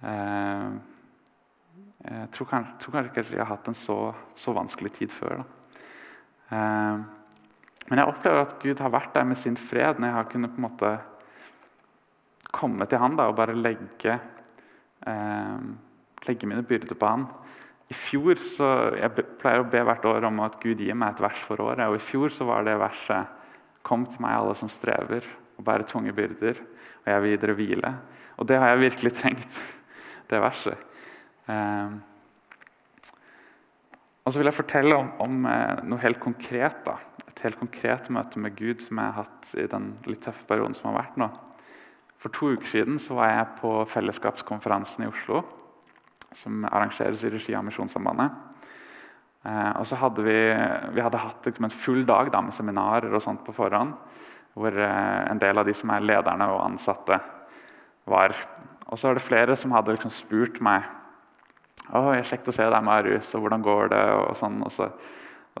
Uh, 0.00 0.78
jeg 2.00 2.30
tror 2.32 2.48
kanskje, 2.48 2.76
tror 2.80 2.94
kanskje 2.96 3.10
ikke 3.12 3.24
jeg 3.34 3.42
har 3.42 3.50
hatt 3.50 3.68
en 3.68 3.76
så, 3.76 3.98
så 4.38 4.54
vanskelig 4.56 4.94
tid 4.96 5.12
før. 5.12 5.42
Da. 5.42 5.46
men 7.90 8.00
jeg 8.00 8.08
opplever 8.08 8.40
at 8.40 8.56
Gud 8.62 8.80
har 8.82 8.90
vært 8.90 9.12
der 9.14 9.26
med 9.28 9.38
sin 9.38 9.58
fred 9.60 10.00
når 10.00 10.08
jeg 10.08 10.16
har 10.16 10.30
kunnet 10.32 10.54
på 10.54 10.58
en 10.58 10.64
måte 10.64 10.94
komme 12.50 12.86
til 12.88 13.00
han 13.00 13.16
da, 13.18 13.28
og 13.30 13.36
bare 13.38 13.54
legge, 13.56 14.16
eh, 15.06 15.58
legge 16.26 16.48
mine 16.50 16.64
byrder 16.66 16.98
på 16.98 17.12
han. 17.12 17.26
I 17.90 17.96
fjor, 17.96 18.38
så, 18.38 18.94
Jeg 18.96 19.26
pleier 19.40 19.64
å 19.64 19.68
be 19.70 19.82
hvert 19.86 20.06
år 20.06 20.26
om 20.28 20.40
at 20.44 20.60
Gud 20.62 20.78
gir 20.78 20.94
meg 20.94 21.16
et 21.16 21.22
vers 21.24 21.42
for 21.42 21.60
året. 21.60 21.88
og 21.88 21.96
I 21.98 22.02
fjor 22.02 22.30
så 22.30 22.46
var 22.46 22.64
det 22.64 22.78
verset 22.78 23.36
Kom 23.82 24.04
til 24.04 24.20
meg, 24.20 24.36
alle 24.36 24.54
som 24.54 24.68
strever 24.68 25.24
og 25.56 25.64
bærer 25.64 25.86
tunge 25.88 26.12
byrder, 26.12 26.58
og 27.00 27.06
jeg 27.08 27.22
vil 27.22 27.30
gi 27.30 27.38
dere 27.40 27.54
hvile. 27.56 27.92
Og 28.36 28.46
det 28.48 28.58
har 28.60 28.68
jeg 28.68 28.82
virkelig 28.82 29.12
trengt, 29.16 29.56
det 30.28 30.40
verset. 30.40 30.76
Eh, 31.48 31.94
og 34.20 34.32
så 34.32 34.40
vil 34.40 34.50
jeg 34.50 34.56
fortelle 34.56 34.96
om, 35.00 35.08
om 35.24 35.48
eh, 35.48 35.80
noe 35.88 36.00
helt 36.04 36.20
konkret. 36.20 36.84
da 36.84 36.98
et 37.40 37.46
helt 37.46 37.60
konkret 37.60 38.10
møte 38.12 38.40
med 38.42 38.56
Gud 38.58 38.82
som 38.84 38.98
jeg 39.00 39.12
har 39.14 39.24
hatt 39.24 39.52
i 39.56 39.64
den 39.70 39.94
litt 40.10 40.20
tøffe 40.26 40.44
perioden 40.48 40.76
som 40.76 40.90
har 40.90 40.98
vært 41.00 41.16
nå. 41.20 41.30
For 42.20 42.32
to 42.36 42.50
uker 42.52 42.68
siden 42.68 42.98
så 43.00 43.16
var 43.16 43.30
jeg 43.32 43.54
på 43.62 43.70
fellesskapskonferansen 43.88 45.06
i 45.06 45.08
Oslo, 45.08 45.40
som 46.36 46.64
arrangeres 46.68 47.24
i 47.24 47.32
regi 47.32 47.56
av 47.56 47.64
Misjonssambandet. 47.66 48.38
Eh, 49.44 49.72
og 49.80 49.86
så 49.88 49.98
hadde 50.00 50.24
vi, 50.26 50.38
vi 50.94 51.04
hadde 51.04 51.22
hatt 51.22 51.48
liksom 51.48 51.66
en 51.66 51.74
full 51.74 52.04
dag 52.08 52.30
da, 52.32 52.42
med 52.44 52.54
seminarer 52.54 53.12
og 53.14 53.24
sånt 53.24 53.44
på 53.46 53.54
forhånd. 53.56 53.96
Hvor 54.58 54.74
eh, 54.74 55.20
en 55.30 55.40
del 55.40 55.60
av 55.60 55.68
de 55.68 55.74
som 55.76 55.92
er 55.94 56.06
lederne 56.06 56.50
og 56.52 56.64
ansatte, 56.66 57.20
var. 58.10 58.34
Og 58.88 58.98
så 58.98 59.10
er 59.10 59.18
det 59.18 59.22
flere 59.22 59.54
som 59.58 59.74
hadde 59.76 59.92
liksom 59.94 60.10
spurt 60.14 60.58
meg 60.64 60.86
oh, 61.94 62.10
jeg 62.14 62.26
kjekt 62.28 62.50
å 62.50 62.54
se 62.54 62.66
deg, 62.66 62.84
Marius, 62.86 63.32
og 63.36 63.44
hvordan 63.44 63.64
går 63.64 63.90
det? 63.92 64.04
og 64.18 64.38
sånn, 64.38 64.62
og 64.66 64.72
så 64.74 64.92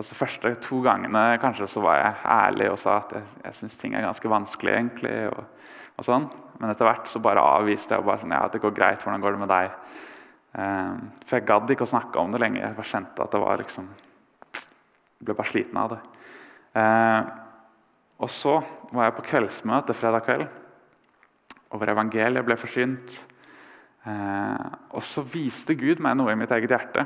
Altså 0.00 0.14
første 0.14 0.52
to 0.62 0.78
gangene 0.80 1.34
kanskje 1.42 1.66
så 1.68 1.80
var 1.82 1.96
jeg 1.98 2.20
ærlig 2.32 2.68
og 2.70 2.78
sa 2.80 3.00
at 3.00 3.10
jeg, 3.16 3.24
jeg 3.42 3.56
syns 3.58 3.74
ting 3.76 3.96
er 3.98 4.04
ganske 4.06 4.30
vanskelig. 4.30 4.72
egentlig, 4.78 5.16
og, 5.28 5.66
og, 5.96 6.04
sånn. 6.06 6.28
Men 6.60 6.70
etter 6.70 6.86
hvert 6.86 7.10
så 7.10 7.20
bare 7.20 7.42
avviste 7.58 7.96
jeg 7.96 8.00
og 8.00 8.06
bare 8.06 8.22
sånn, 8.22 8.32
ja, 8.32 8.46
det 8.48 8.62
går 8.62 8.72
greit. 8.78 9.02
Hvordan 9.02 9.20
går 9.20 9.34
det 9.34 9.42
med 9.42 9.50
deg? 9.50 9.74
Um, 10.50 11.10
for 11.22 11.38
jeg 11.38 11.46
gadd 11.46 11.70
ikke 11.70 11.86
å 11.86 11.92
snakke 11.92 12.22
om 12.22 12.32
det 12.34 12.40
lenger. 12.42 12.64
Jeg 12.64 12.78
bare 12.78 12.90
kjente 12.90 13.22
at 13.22 13.34
det 13.34 13.40
var 13.42 13.60
liksom 13.60 13.90
Jeg 15.20 15.28
ble 15.28 15.36
bare 15.36 15.50
sliten 15.50 15.78
av 15.78 15.92
det. 15.92 16.00
Uh, 16.74 17.22
og 18.20 18.30
så 18.32 18.56
var 18.90 19.08
jeg 19.08 19.16
på 19.18 19.26
kveldsmøte 19.30 19.96
fredag 19.96 20.24
kveld, 20.26 20.46
over 21.76 21.92
evangeliet 21.92 22.46
ble 22.46 22.56
forsynt. 22.60 23.16
Uh, 24.04 24.66
og 24.96 25.04
så 25.04 25.22
viste 25.24 25.76
Gud 25.78 26.00
meg 26.02 26.16
noe 26.18 26.32
i 26.32 26.38
mitt 26.40 26.52
eget 26.56 26.72
hjerte. 26.72 27.04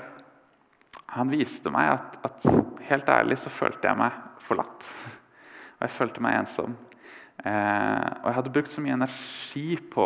Han 1.14 1.30
viste 1.30 1.70
meg 1.74 1.92
at, 1.92 2.16
at, 2.26 2.46
helt 2.88 3.10
ærlig 3.12 3.38
så 3.42 3.52
følte 3.52 3.90
jeg 3.90 3.98
meg 3.98 4.16
forlatt. 4.42 4.88
Og 5.78 5.86
jeg 5.86 5.94
følte 5.94 6.22
meg 6.22 6.38
ensom. 6.38 6.74
Eh, 7.42 8.08
og 8.22 8.28
jeg 8.28 8.36
hadde 8.38 8.52
brukt 8.54 8.70
så 8.72 8.80
mye 8.80 8.94
energi 8.94 9.74
på 9.90 10.04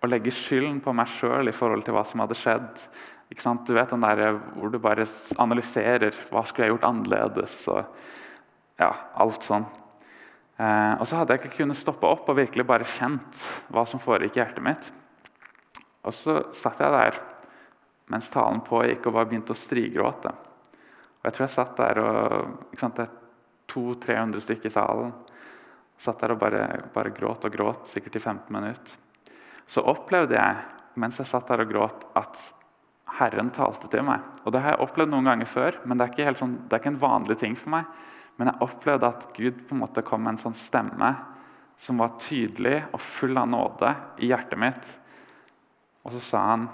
å 0.00 0.08
legge 0.08 0.32
skylden 0.32 0.80
på 0.84 0.94
meg 0.96 1.10
sjøl 1.12 1.50
i 1.50 1.56
forhold 1.56 1.84
til 1.84 1.96
hva 1.96 2.04
som 2.08 2.22
hadde 2.24 2.38
skjedd. 2.38 2.86
Du 3.30 3.74
vet 3.76 3.92
den 3.92 4.02
der 4.02 4.38
hvor 4.56 4.72
du 4.72 4.78
bare 4.82 5.06
analyserer 5.38 6.16
hva 6.32 6.42
skulle 6.46 6.66
jeg 6.66 6.74
gjort 6.74 6.88
annerledes. 6.88 7.60
og 7.68 7.84
ja, 8.80 8.90
alt 9.20 9.44
sånn. 9.44 9.66
Eh, 10.60 10.94
og 10.96 11.06
så 11.08 11.20
hadde 11.20 11.36
jeg 11.36 11.44
ikke 11.44 11.60
kunnet 11.62 11.78
stoppe 11.78 12.08
opp 12.08 12.28
og 12.32 12.38
virkelig 12.40 12.64
bare 12.68 12.88
kjent 12.88 13.42
hva 13.72 13.84
som 13.88 14.00
foregikk 14.02 14.38
i 14.38 14.42
hjertet 14.42 14.64
mitt. 14.64 14.90
Og 16.04 16.16
så 16.16 16.40
satt 16.56 16.80
jeg 16.80 16.92
der 16.96 17.20
mens 18.10 18.30
talen 18.32 18.62
pågikk, 18.66 19.06
og 19.06 19.14
bare 19.14 19.28
begynte 19.30 19.54
å 19.54 19.58
strigråte. 19.58 20.32
Og 21.20 21.28
jeg 21.28 21.36
tror 21.36 21.44
jeg 21.44 21.54
satt 21.54 21.76
der 21.78 22.00
og 22.02 22.72
ikke 22.72 22.80
sant, 22.80 22.96
Det 22.96 23.04
er 23.06 23.18
200-300 23.70 24.42
stykker 24.42 24.66
i 24.66 24.74
salen. 24.74 25.12
Satt 26.00 26.24
der 26.24 26.34
og 26.34 26.40
bare, 26.40 26.64
bare, 26.94 27.12
gråt 27.14 27.44
og 27.46 27.54
gråt, 27.54 27.86
sikkert 27.86 28.16
i 28.16 28.24
15 28.24 28.56
minutter. 28.56 28.96
Så 29.70 29.84
opplevde 29.86 30.34
jeg 30.34 30.98
mens 30.98 31.20
jeg 31.20 31.28
satt 31.30 31.46
der 31.48 31.62
og 31.62 31.70
gråt, 31.70 32.06
at 32.18 32.40
Herren 33.20 33.52
talte 33.54 33.88
til 33.90 34.02
meg. 34.06 34.22
Og 34.44 34.52
Det 34.52 34.62
har 34.62 34.74
jeg 34.74 34.84
opplevd 34.86 35.12
noen 35.12 35.30
ganger 35.30 35.48
før, 35.50 35.78
men 35.84 35.98
det 35.98 36.06
er 36.06 36.14
ikke, 36.14 36.38
sånn, 36.40 36.56
det 36.66 36.74
er 36.74 36.82
ikke 36.82 36.94
en 36.94 37.02
vanlig 37.02 37.36
ting 37.38 37.54
for 37.58 37.74
meg. 37.76 37.86
Men 38.38 38.50
jeg 38.50 38.62
opplevde 38.66 39.10
at 39.10 39.26
Gud 39.36 39.62
på 39.68 39.76
en 39.76 39.82
måte 39.82 40.04
kom 40.06 40.24
med 40.24 40.34
en 40.34 40.42
sånn 40.42 40.58
stemme 40.58 41.10
som 41.80 42.00
var 42.00 42.18
tydelig 42.20 42.82
og 42.90 43.00
full 43.00 43.38
av 43.40 43.48
nåde 43.48 43.92
i 44.20 44.30
hjertet 44.30 44.60
mitt. 44.60 44.90
Og 46.04 46.14
så 46.16 46.22
sa 46.30 46.46
han 46.52 46.70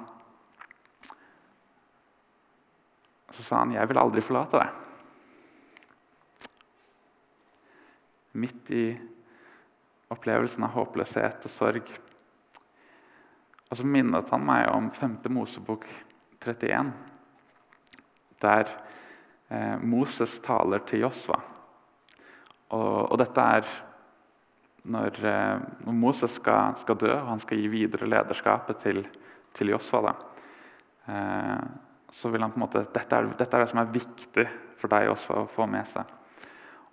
Så 3.37 3.43
sa 3.43 3.59
han, 3.59 3.73
'Jeg 3.73 3.89
vil 3.89 3.99
aldri 3.99 4.21
forlate 4.23 4.57
deg'. 4.57 4.73
Midt 8.33 8.71
i 8.71 8.99
opplevelsen 10.09 10.65
av 10.65 10.71
håpløshet 10.71 11.45
og 11.45 11.51
sorg. 11.51 12.06
Og 13.67 13.79
så 13.79 13.87
minnet 13.87 14.31
han 14.31 14.45
meg 14.47 14.69
om 14.71 14.91
5. 14.95 15.19
Mosebok 15.35 15.87
31, 16.39 16.93
der 18.43 18.71
eh, 19.51 19.77
Moses 19.83 20.39
taler 20.45 20.85
til 20.87 21.03
Josva. 21.07 21.41
Og, 22.75 23.11
og 23.11 23.19
dette 23.19 23.43
er 23.43 23.67
når, 24.87 25.19
eh, 25.27 25.65
når 25.87 25.99
Moses 25.99 26.37
skal, 26.39 26.77
skal, 26.79 26.99
dø 27.01 27.11
og 27.15 27.33
han 27.33 27.43
skal 27.43 27.59
gi 27.59 27.71
videre 27.73 28.09
lederskapet 28.11 28.85
til, 28.85 29.03
til 29.57 29.75
Josva. 29.75 30.15
Eh, 31.11 31.67
så 32.11 32.31
vil 32.31 32.45
han 32.45 32.53
på 32.55 32.61
en 32.61 32.67
måte, 32.69 32.85
dette 32.87 33.19
er, 33.19 33.33
dette 33.35 33.51
er, 33.51 33.65
det 33.65 33.73
som 33.73 33.83
er 33.83 33.95
viktig 33.95 34.47
for 34.79 34.93
deg 34.93 35.09
Josva, 35.09 35.43
å 35.43 35.51
få 35.51 35.67
med 35.71 35.89
seg. 35.91 36.15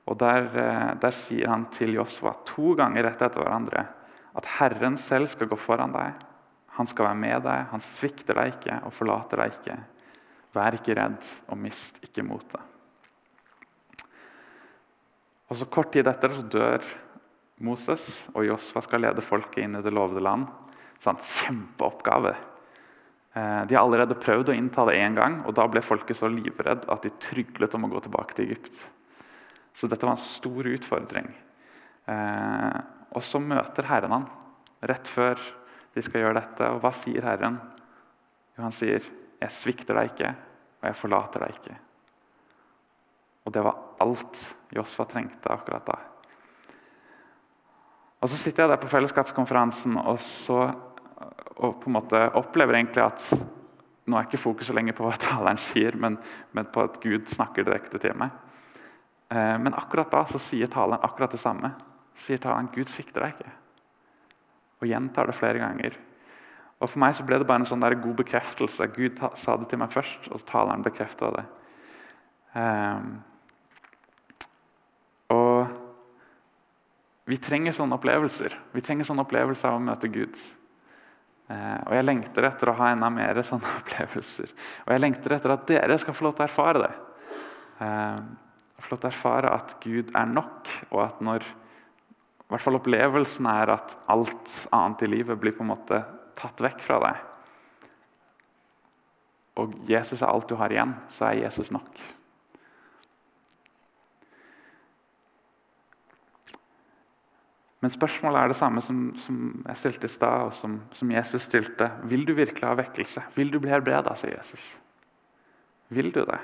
Og 0.09 0.17
der, 0.19 0.49
eh, 0.59 0.91
der 0.99 1.15
sier 1.15 1.53
han 1.53 1.67
til 1.73 1.93
Josva 1.99 2.33
to 2.47 2.73
ganger 2.79 3.05
rett 3.07 3.21
etter 3.21 3.43
hverandre 3.43 3.85
at 4.33 4.49
Herren 4.57 4.97
selv 4.97 5.29
skal 5.29 5.51
gå 5.51 5.57
foran 5.59 5.93
deg. 5.93 6.23
Han 6.77 6.89
skal 6.89 7.09
være 7.11 7.21
med 7.21 7.43
deg, 7.45 7.65
han 7.69 7.83
svikter 7.83 8.39
deg 8.39 8.55
ikke 8.55 8.79
og 8.87 8.93
forlater 8.95 9.43
deg 9.43 9.57
ikke. 9.57 9.75
Vær 10.53 10.77
ikke 10.77 10.95
redd 10.97 11.27
og 11.49 11.59
mist 11.61 11.99
ikke 12.05 12.25
motet. 12.25 12.61
Og 15.49 15.59
så 15.59 15.67
Kort 15.69 15.91
tid 15.93 16.07
etter 16.09 16.33
så 16.33 16.45
dør 16.49 16.85
Moses, 17.63 18.25
og 18.33 18.47
Josfa 18.47 18.81
skal 18.81 19.03
lede 19.05 19.21
folket 19.21 19.61
inn 19.63 19.77
i 19.77 19.83
det 19.85 19.93
lovede 19.93 20.23
land. 20.23 20.47
Sånn, 21.03 21.19
kjempeoppgave. 21.19 22.33
Eh, 23.33 23.61
de 23.69 23.77
har 23.77 23.83
allerede 23.83 24.17
prøvd 24.17 24.49
å 24.49 24.57
innta 24.57 24.85
det 24.89 24.97
én 25.01 25.15
gang, 25.17 25.39
og 25.45 25.53
da 25.57 25.67
ble 25.69 25.83
folket 25.85 26.17
så 26.17 26.29
livredd 26.31 26.87
at 26.89 27.05
de 27.05 27.13
tryglet 27.21 27.77
om 27.77 27.85
å 27.87 27.91
gå 27.93 28.01
tilbake 28.05 28.37
til 28.37 28.49
Egypt. 28.49 28.81
Så 29.73 29.89
dette 29.89 30.05
var 30.05 30.15
en 30.17 30.21
stor 30.21 30.69
utfordring. 30.69 31.29
Eh, 32.09 32.79
og 33.13 33.25
så 33.25 33.41
møter 33.41 33.87
Herren 33.89 34.17
han 34.17 34.27
rett 34.83 35.07
før 35.07 35.39
de 35.93 36.03
skal 36.03 36.23
gjøre 36.23 36.39
dette. 36.39 36.69
Og 36.73 36.81
hva 36.83 36.91
sier 36.95 37.25
Herren? 37.25 37.59
Jo, 38.57 38.63
han 38.63 38.75
sier, 38.75 39.01
'Jeg 39.41 39.51
svikter 39.51 39.97
deg 39.97 40.11
ikke, 40.13 40.29
og 40.81 40.87
jeg 40.87 40.95
forlater 40.95 41.39
deg 41.43 41.55
ikke'. 41.57 41.79
Og 43.45 43.53
det 43.53 43.63
var 43.63 43.79
alt 43.99 44.55
Josfa 44.71 45.05
trengte 45.05 45.51
akkurat 45.51 45.85
da. 45.85 45.97
Og 48.23 48.29
Så 48.29 48.37
sitter 48.37 48.63
jeg 48.63 48.69
der 48.69 48.79
på 48.79 48.87
fellesskapskonferansen 48.87 49.97
og, 49.97 50.19
så, 50.19 50.71
og 51.57 51.81
på 51.81 51.89
en 51.89 51.97
måte 51.97 52.21
opplever 52.39 52.77
egentlig 52.79 53.03
at 53.03 53.33
nå 54.07 54.17
er 54.17 54.27
ikke 54.27 54.39
fokuset 54.39 54.75
lenger 54.75 54.95
på 54.95 55.03
hva 55.03 55.15
taleren 55.19 55.59
sier, 55.59 55.95
men, 55.99 56.17
men, 56.51 56.69
på 56.71 56.83
at 56.83 56.99
Gud 57.03 57.27
snakker 57.31 57.67
direkte 57.67 57.99
til 57.99 58.15
meg. 58.19 58.31
Eh, 59.31 59.57
men 59.59 59.75
akkurat 59.75 60.11
da 60.11 60.23
så 60.27 60.39
sier 60.39 60.71
taleren 60.71 61.03
akkurat 61.03 61.35
det 61.35 61.39
samme. 61.39 61.73
sier 62.15 62.37
taleren, 62.37 62.69
Gud 62.71 62.91
svikter 62.91 63.23
deg 63.23 63.35
ikke. 63.35 63.51
Og 64.83 64.89
gjentar 64.89 65.29
det 65.29 65.37
flere 65.37 65.61
ganger. 65.61 65.95
Og 66.83 66.89
For 66.89 66.99
meg 66.99 67.13
så 67.15 67.23
ble 67.23 67.37
det 67.39 67.47
bare 67.47 67.63
en 67.63 67.69
sånn 67.69 67.83
der 67.83 67.95
god 67.95 68.17
bekreftelse. 68.19 68.89
Gud 68.91 69.21
sa 69.39 69.55
det 69.59 69.69
til 69.71 69.79
meg 69.79 69.93
først, 69.93 70.27
og 70.35 70.43
taleren 70.49 70.83
bekrefta 70.83 71.29
det. 71.31 71.45
Um, 72.53 73.13
og 75.31 75.71
vi 77.31 77.39
trenger 77.39 77.73
sånne 77.73 77.95
opplevelser. 77.95 78.57
Vi 78.75 78.83
trenger 78.83 79.07
sånne 79.07 79.23
opplevelser 79.23 79.71
av 79.71 79.79
å 79.79 79.85
møte 79.85 80.11
Gud. 80.11 80.35
Uh, 81.47 81.79
og 81.87 81.95
Jeg 81.95 82.07
lengter 82.09 82.49
etter 82.49 82.73
å 82.73 82.77
ha 82.81 82.91
enda 82.91 83.07
mer 83.13 83.39
sånne 83.47 83.73
opplevelser. 83.79 84.51
Og 84.83 84.91
jeg 84.91 85.05
lengter 85.05 85.37
etter 85.37 85.55
at 85.55 85.67
dere 85.71 85.99
skal 86.03 86.17
få 86.17 86.27
lov 86.27 86.35
til 86.35 86.43
å 86.43 86.49
erfare 86.49 86.83
det. 86.83 86.93
Uh, 87.79 88.19
få 88.83 88.91
lov 88.91 88.99
til 88.99 89.07
å 89.07 89.13
erfare 89.13 89.55
at 89.55 89.75
Gud 89.83 90.11
er 90.19 90.27
nok, 90.27 90.67
og 90.91 91.05
at 91.05 91.23
når 91.23 91.47
i 92.53 92.55
hvert 92.55 92.67
fall 92.67 92.77
opplevelsen 92.77 93.47
er 93.49 93.71
at 93.73 93.95
alt 94.13 94.51
annet 94.69 95.01
i 95.01 95.07
livet 95.09 95.39
blir 95.41 95.55
på 95.57 95.65
en 95.65 95.71
måte 95.73 96.03
tatt 96.37 96.61
vekk 96.61 96.83
fra 96.85 96.99
deg, 97.01 97.21
og 99.57 99.73
Jesus 99.89 100.21
er 100.21 100.29
alt 100.29 100.49
du 100.49 100.57
har 100.57 100.73
igjen, 100.73 100.93
så 101.13 101.29
er 101.29 101.43
Jesus 101.43 101.71
nok. 101.73 101.89
Men 107.83 107.91
spørsmålet 107.91 108.39
er 108.39 108.53
det 108.53 108.55
samme 108.57 108.81
som, 108.81 108.99
som 109.19 109.39
jeg 109.67 109.79
stilte 109.81 110.07
i 110.07 110.13
stad, 110.13 110.47
og 110.47 110.53
som, 110.55 110.77
som, 110.95 111.09
Jesus 111.11 111.49
stilte. 111.49 111.89
Vil 112.07 112.23
du 112.23 112.31
virkelig 112.37 112.63
ha 112.63 112.77
vekkelse? 112.79 113.25
Vil 113.35 113.51
du 113.51 113.59
bli 113.59 113.73
helbreda, 113.73 114.13
sier 114.15 114.37
Jesus. 114.37 114.69
Vil 115.93 116.13
du 116.15 116.21
det? 116.23 116.39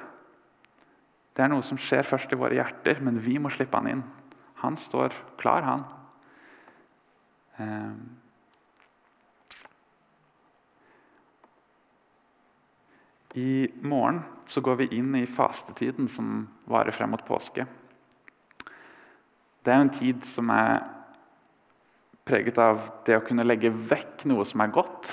Det 1.38 1.46
er 1.46 1.54
noe 1.54 1.64
som 1.64 1.80
skjer 1.80 2.04
først 2.04 2.36
i 2.36 2.40
våre 2.42 2.58
hjerter, 2.60 3.00
men 3.06 3.22
vi 3.24 3.38
må 3.40 3.54
slippe 3.56 3.80
han 3.80 3.88
inn. 3.88 4.04
Han 4.66 4.76
står 4.78 5.16
klar, 5.40 5.64
han. 5.64 5.88
Eh. 7.60 7.92
I 13.40 13.70
morgen 13.82 14.24
så 14.48 14.62
går 14.62 14.76
vi 14.76 14.88
inn 14.98 15.14
i 15.16 15.28
fastetiden 15.30 16.08
som 16.10 16.48
varer 16.66 16.96
frem 16.96 17.12
mot 17.14 17.26
påske. 17.26 17.68
Det 19.64 19.74
er 19.74 19.84
en 19.84 19.92
tid 19.94 20.24
som 20.26 20.50
er 20.50 20.80
preget 22.26 22.58
av 22.62 22.82
det 23.06 23.20
å 23.20 23.26
kunne 23.26 23.46
legge 23.46 23.70
vekk 23.70 24.26
noe 24.30 24.46
som 24.48 24.64
er 24.64 24.74
godt. 24.74 25.12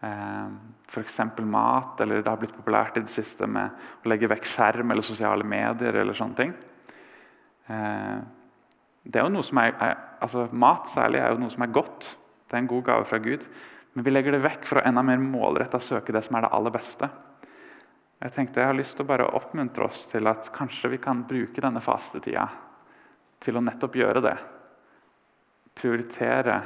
Eh, 0.00 0.48
F.eks. 0.88 1.18
mat, 1.44 2.00
eller 2.00 2.22
det 2.22 2.30
har 2.30 2.40
blitt 2.40 2.56
populært 2.56 2.96
i 2.96 3.04
det 3.04 3.12
siste 3.12 3.48
med 3.50 3.76
å 4.04 4.08
legge 4.08 4.30
vekk 4.30 4.48
skjerm 4.48 4.92
eller 4.94 5.04
sosiale 5.04 5.44
medier. 5.44 6.00
eller 6.00 6.16
sånne 6.16 6.38
ting. 6.38 6.54
Eh, 7.68 8.18
det 9.04 9.20
er 9.20 9.26
jo 9.26 9.34
noe 9.34 9.44
som 9.44 9.60
er, 9.60 9.74
altså 10.24 10.48
Mat 10.52 10.90
særlig 10.92 11.20
er 11.22 11.32
jo 11.32 11.40
noe 11.42 11.52
som 11.52 11.64
er 11.64 11.74
godt. 11.74 12.12
Det 12.48 12.56
er 12.56 12.62
en 12.62 12.70
god 12.70 12.84
gave 12.86 13.08
fra 13.08 13.20
Gud. 13.22 13.46
Men 13.94 14.06
vi 14.06 14.12
legger 14.12 14.36
det 14.36 14.44
vekk 14.44 14.68
for 14.68 14.80
å 14.80 14.84
enda 14.88 15.02
mer 15.04 15.20
målretta 15.22 15.80
søke 15.82 16.14
det 16.14 16.22
som 16.26 16.38
er 16.38 16.46
det 16.46 16.52
aller 16.58 16.74
beste. 16.74 17.08
Jeg 18.18 18.34
tenkte 18.34 18.62
jeg 18.62 18.70
har 18.70 18.78
lyst 18.78 18.96
til 18.98 19.06
å 19.06 19.10
bare 19.12 19.30
oppmuntre 19.38 19.86
oss 19.86 20.04
til 20.10 20.26
at 20.30 20.50
kanskje 20.54 20.90
vi 20.96 21.00
kan 21.02 21.22
bruke 21.28 21.62
denne 21.62 21.82
fastetida 21.82 22.48
til 23.38 23.58
å 23.58 23.62
nettopp 23.62 23.98
gjøre 23.98 24.22
det 24.24 24.36
prioritere 25.78 26.56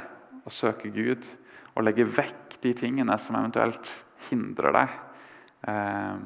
å 0.43 0.51
søke 0.51 0.89
Gud 0.93 1.27
og 1.73 1.85
legge 1.85 2.07
vekk 2.09 2.57
de 2.63 2.73
tingene 2.77 3.17
som 3.21 3.37
eventuelt 3.37 3.91
hindrer 4.29 4.73
deg 4.73 4.95
eh, 5.69 6.23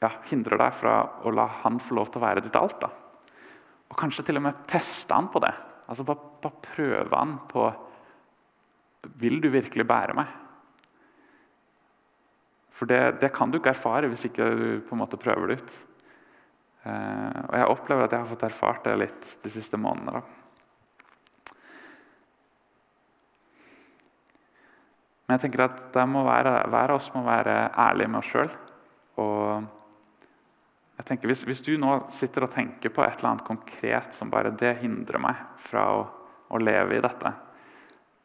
ja, 0.00 0.10
hindrer 0.30 0.60
deg 0.60 0.74
fra 0.76 0.96
å 1.24 1.32
la 1.34 1.46
han 1.62 1.80
få 1.82 1.98
lov 1.98 2.10
til 2.10 2.22
å 2.22 2.24
være 2.24 2.44
ditt 2.44 2.56
alt. 2.56 2.80
da. 2.80 2.90
Og 3.90 3.98
kanskje 3.98 4.24
til 4.26 4.38
og 4.38 4.46
med 4.46 4.64
teste 4.70 5.16
han 5.16 5.30
på 5.32 5.42
det. 5.42 5.52
Altså 5.90 6.06
Bare, 6.06 6.28
bare 6.42 6.64
prøve 6.64 7.16
han 7.16 7.38
på 7.50 7.66
Vil 9.18 9.40
du 9.42 9.48
virkelig 9.50 9.86
bære 9.88 10.16
meg? 10.18 10.36
For 12.70 12.88
det, 12.88 13.20
det, 13.20 13.32
kan 13.36 13.50
du 13.50 13.58
ikke 13.58 13.74
erfare 13.74 14.08
hvis 14.08 14.24
ikke 14.28 14.46
du 14.56 14.68
på 14.86 14.94
en 14.96 15.02
måte 15.02 15.18
prøver 15.20 15.50
det 15.50 15.56
ut. 15.60 15.72
Eh, 16.88 17.40
og 17.48 17.56
Jeg 17.58 17.72
opplever 17.74 18.06
at 18.06 18.14
jeg 18.14 18.22
har 18.22 18.30
fått 18.30 18.46
erfart 18.46 18.86
det 18.86 18.94
litt 19.02 19.32
de 19.42 19.52
siste 19.52 19.76
månedene. 19.80 20.20
da. 20.20 20.22
Men 25.26 25.36
jeg 25.36 25.44
tenker 25.44 25.66
at 25.66 25.92
være, 25.94 26.54
hver 26.72 26.90
av 26.90 26.96
oss 26.96 27.12
må 27.14 27.20
være 27.22 27.58
ærlige 27.78 28.10
med 28.10 28.18
oss 28.18 28.30
sjøl. 28.32 28.48
Hvis, 31.10 31.42
hvis, 31.48 31.60
du 31.66 31.74
nå 31.80 31.96
sitter 32.14 32.46
og 32.46 32.52
tenker 32.54 32.92
på 32.94 33.02
et 33.02 33.18
eller 33.18 33.32
annet 33.32 33.46
konkret 33.46 34.14
som 34.14 34.30
bare 34.30 34.52
det 34.54 34.76
hindrer 34.84 35.18
meg 35.22 35.38
fra 35.58 35.88
å, 35.96 36.04
å 36.54 36.60
leve 36.62 36.98
i 36.98 37.02
dette, 37.02 37.32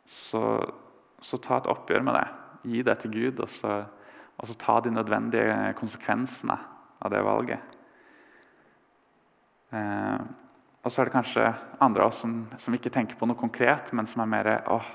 så, 0.05 0.43
så, 1.17 1.39
ta 1.41 1.57
et 1.57 1.69
oppgjør 1.71 2.05
med 2.05 2.17
det. 2.19 2.25
Gi 2.69 2.83
det 2.85 2.97
til 3.01 3.13
Gud, 3.15 3.41
og 3.41 3.49
så, 3.49 3.79
og 4.37 4.49
så 4.51 4.57
ta 4.61 4.77
de 4.85 4.93
nødvendige 4.93 5.73
konsekvensene 5.79 6.57
av 7.01 7.13
det 7.13 7.23
valget. 7.25 7.73
Eh, 9.73 10.21
og 10.85 10.93
så 10.93 11.01
er 11.01 11.09
det 11.09 11.15
kanskje 11.15 11.47
andre 11.81 12.05
av 12.05 12.13
oss 12.13 12.21
som, 12.21 12.37
som, 12.61 12.77
ikke 12.77 12.93
tenker 12.93 13.17
på 13.17 13.25
noe 13.25 13.39
konkret, 13.39 13.89
men 13.97 14.05
som 14.09 14.21
er 14.21 14.31
mer 14.35 14.51
åh, 14.69 14.93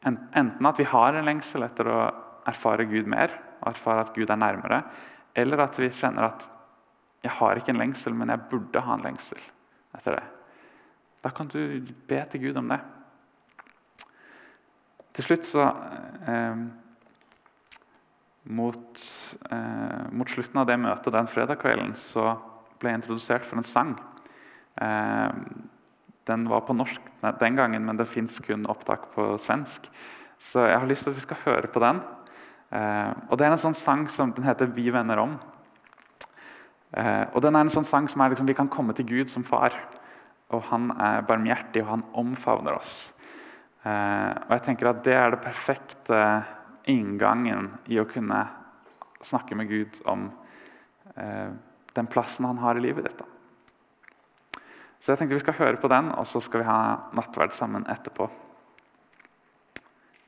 Enten 0.00 0.64
at 0.64 0.78
vi 0.80 0.86
har 0.88 1.12
en 1.12 1.26
lengsel 1.28 1.60
etter 1.66 1.90
å 1.92 1.96
erfare 2.48 2.86
Gud 2.88 3.04
mer, 3.10 3.34
og 3.60 3.74
erfare 3.74 4.06
at 4.06 4.14
Gud 4.16 4.30
er 4.32 4.38
nærmere, 4.40 4.78
eller 5.40 5.64
at 5.64 5.78
vi 5.80 5.90
kjenner 5.92 6.28
at 6.30 6.46
jeg 7.24 7.36
har 7.36 7.58
ikke 7.58 7.74
en 7.74 7.82
lengsel, 7.82 8.14
men 8.16 8.32
jeg 8.32 8.48
burde 8.50 8.82
ha 8.84 8.96
en 8.96 9.04
lengsel 9.04 9.40
etter 9.96 10.16
det. 10.16 10.26
Da 11.20 11.32
kan 11.36 11.50
du 11.52 11.58
be 12.08 12.20
til 12.32 12.46
Gud 12.46 12.60
om 12.60 12.70
det. 12.72 12.78
Til 15.16 15.26
slutt 15.26 15.48
så 15.48 15.66
eh, 16.30 16.62
mot, 18.56 19.02
eh, 19.50 20.06
mot, 20.16 20.30
slutten 20.32 20.62
av 20.62 20.68
det 20.70 20.78
møtet 20.80 21.12
den 21.12 21.28
fredagskvelden 21.28 21.92
så 21.98 22.32
ble 22.80 22.92
jeg 22.92 23.02
introdusert 23.02 23.44
for 23.44 23.60
en 23.60 23.68
sang. 23.68 23.92
Eh, 24.80 25.28
den 26.30 26.46
var 26.48 26.64
på 26.64 26.76
norsk 26.76 27.10
den 27.42 27.58
gangen, 27.58 27.84
men 27.84 27.98
det 27.98 28.08
fins 28.08 28.38
kun 28.44 28.64
opptak 28.70 29.10
på 29.12 29.34
svensk. 29.42 29.90
Så 30.40 30.64
jeg 30.70 30.78
har 30.78 30.88
lyst 30.88 31.04
til 31.04 31.12
at 31.12 31.18
vi 31.18 31.26
skal 31.26 31.44
høre 31.44 31.68
på 31.68 31.82
den. 31.84 32.00
Eh, 32.70 33.12
og 33.28 33.38
Det 33.38 33.46
er 33.46 33.52
en 33.52 33.58
sånn 33.58 33.74
sang 33.74 34.08
som 34.08 34.32
den 34.32 34.44
heter 34.44 34.66
'Vi 34.66 34.90
vender 34.90 35.16
om'. 35.18 35.38
Eh, 36.92 37.26
og 37.34 37.42
den 37.42 37.56
er 37.56 37.60
en 37.60 37.70
sånn 37.70 37.86
sang 37.86 38.08
som 38.08 38.20
er 38.20 38.30
liksom, 38.30 38.46
Vi 38.46 38.54
kan 38.54 38.68
komme 38.68 38.94
til 38.94 39.06
Gud 39.06 39.30
som 39.30 39.44
far. 39.44 39.70
Og 40.50 40.62
han 40.62 40.90
er 40.90 41.22
barmhjertig, 41.22 41.82
og 41.82 41.88
han 41.88 42.04
omfavner 42.14 42.74
oss. 42.74 43.12
Eh, 43.84 44.34
og 44.46 44.50
jeg 44.50 44.62
tenker 44.62 44.90
at 44.90 45.02
Det 45.04 45.14
er 45.14 45.30
det 45.30 45.42
perfekte 45.42 46.44
inngangen 46.86 47.70
i 47.88 47.98
å 48.00 48.08
kunne 48.08 48.48
snakke 49.22 49.56
med 49.56 49.68
Gud 49.68 50.00
om 50.06 50.30
eh, 51.16 51.50
den 51.94 52.06
plassen 52.06 52.44
han 52.44 52.58
har 52.58 52.76
i 52.76 52.80
livet 52.80 53.04
ditt. 53.04 53.18
Da. 53.18 54.60
Så 55.00 55.12
jeg 55.12 55.18
tenkte 55.18 55.38
vi 55.38 55.40
skal 55.44 55.54
høre 55.54 55.80
på 55.80 55.88
den, 55.88 56.10
og 56.12 56.26
så 56.28 56.42
skal 56.44 56.60
vi 56.60 56.68
ha 56.68 56.80
nattverd 57.16 57.54
sammen 57.56 57.86
etterpå. 57.88 58.28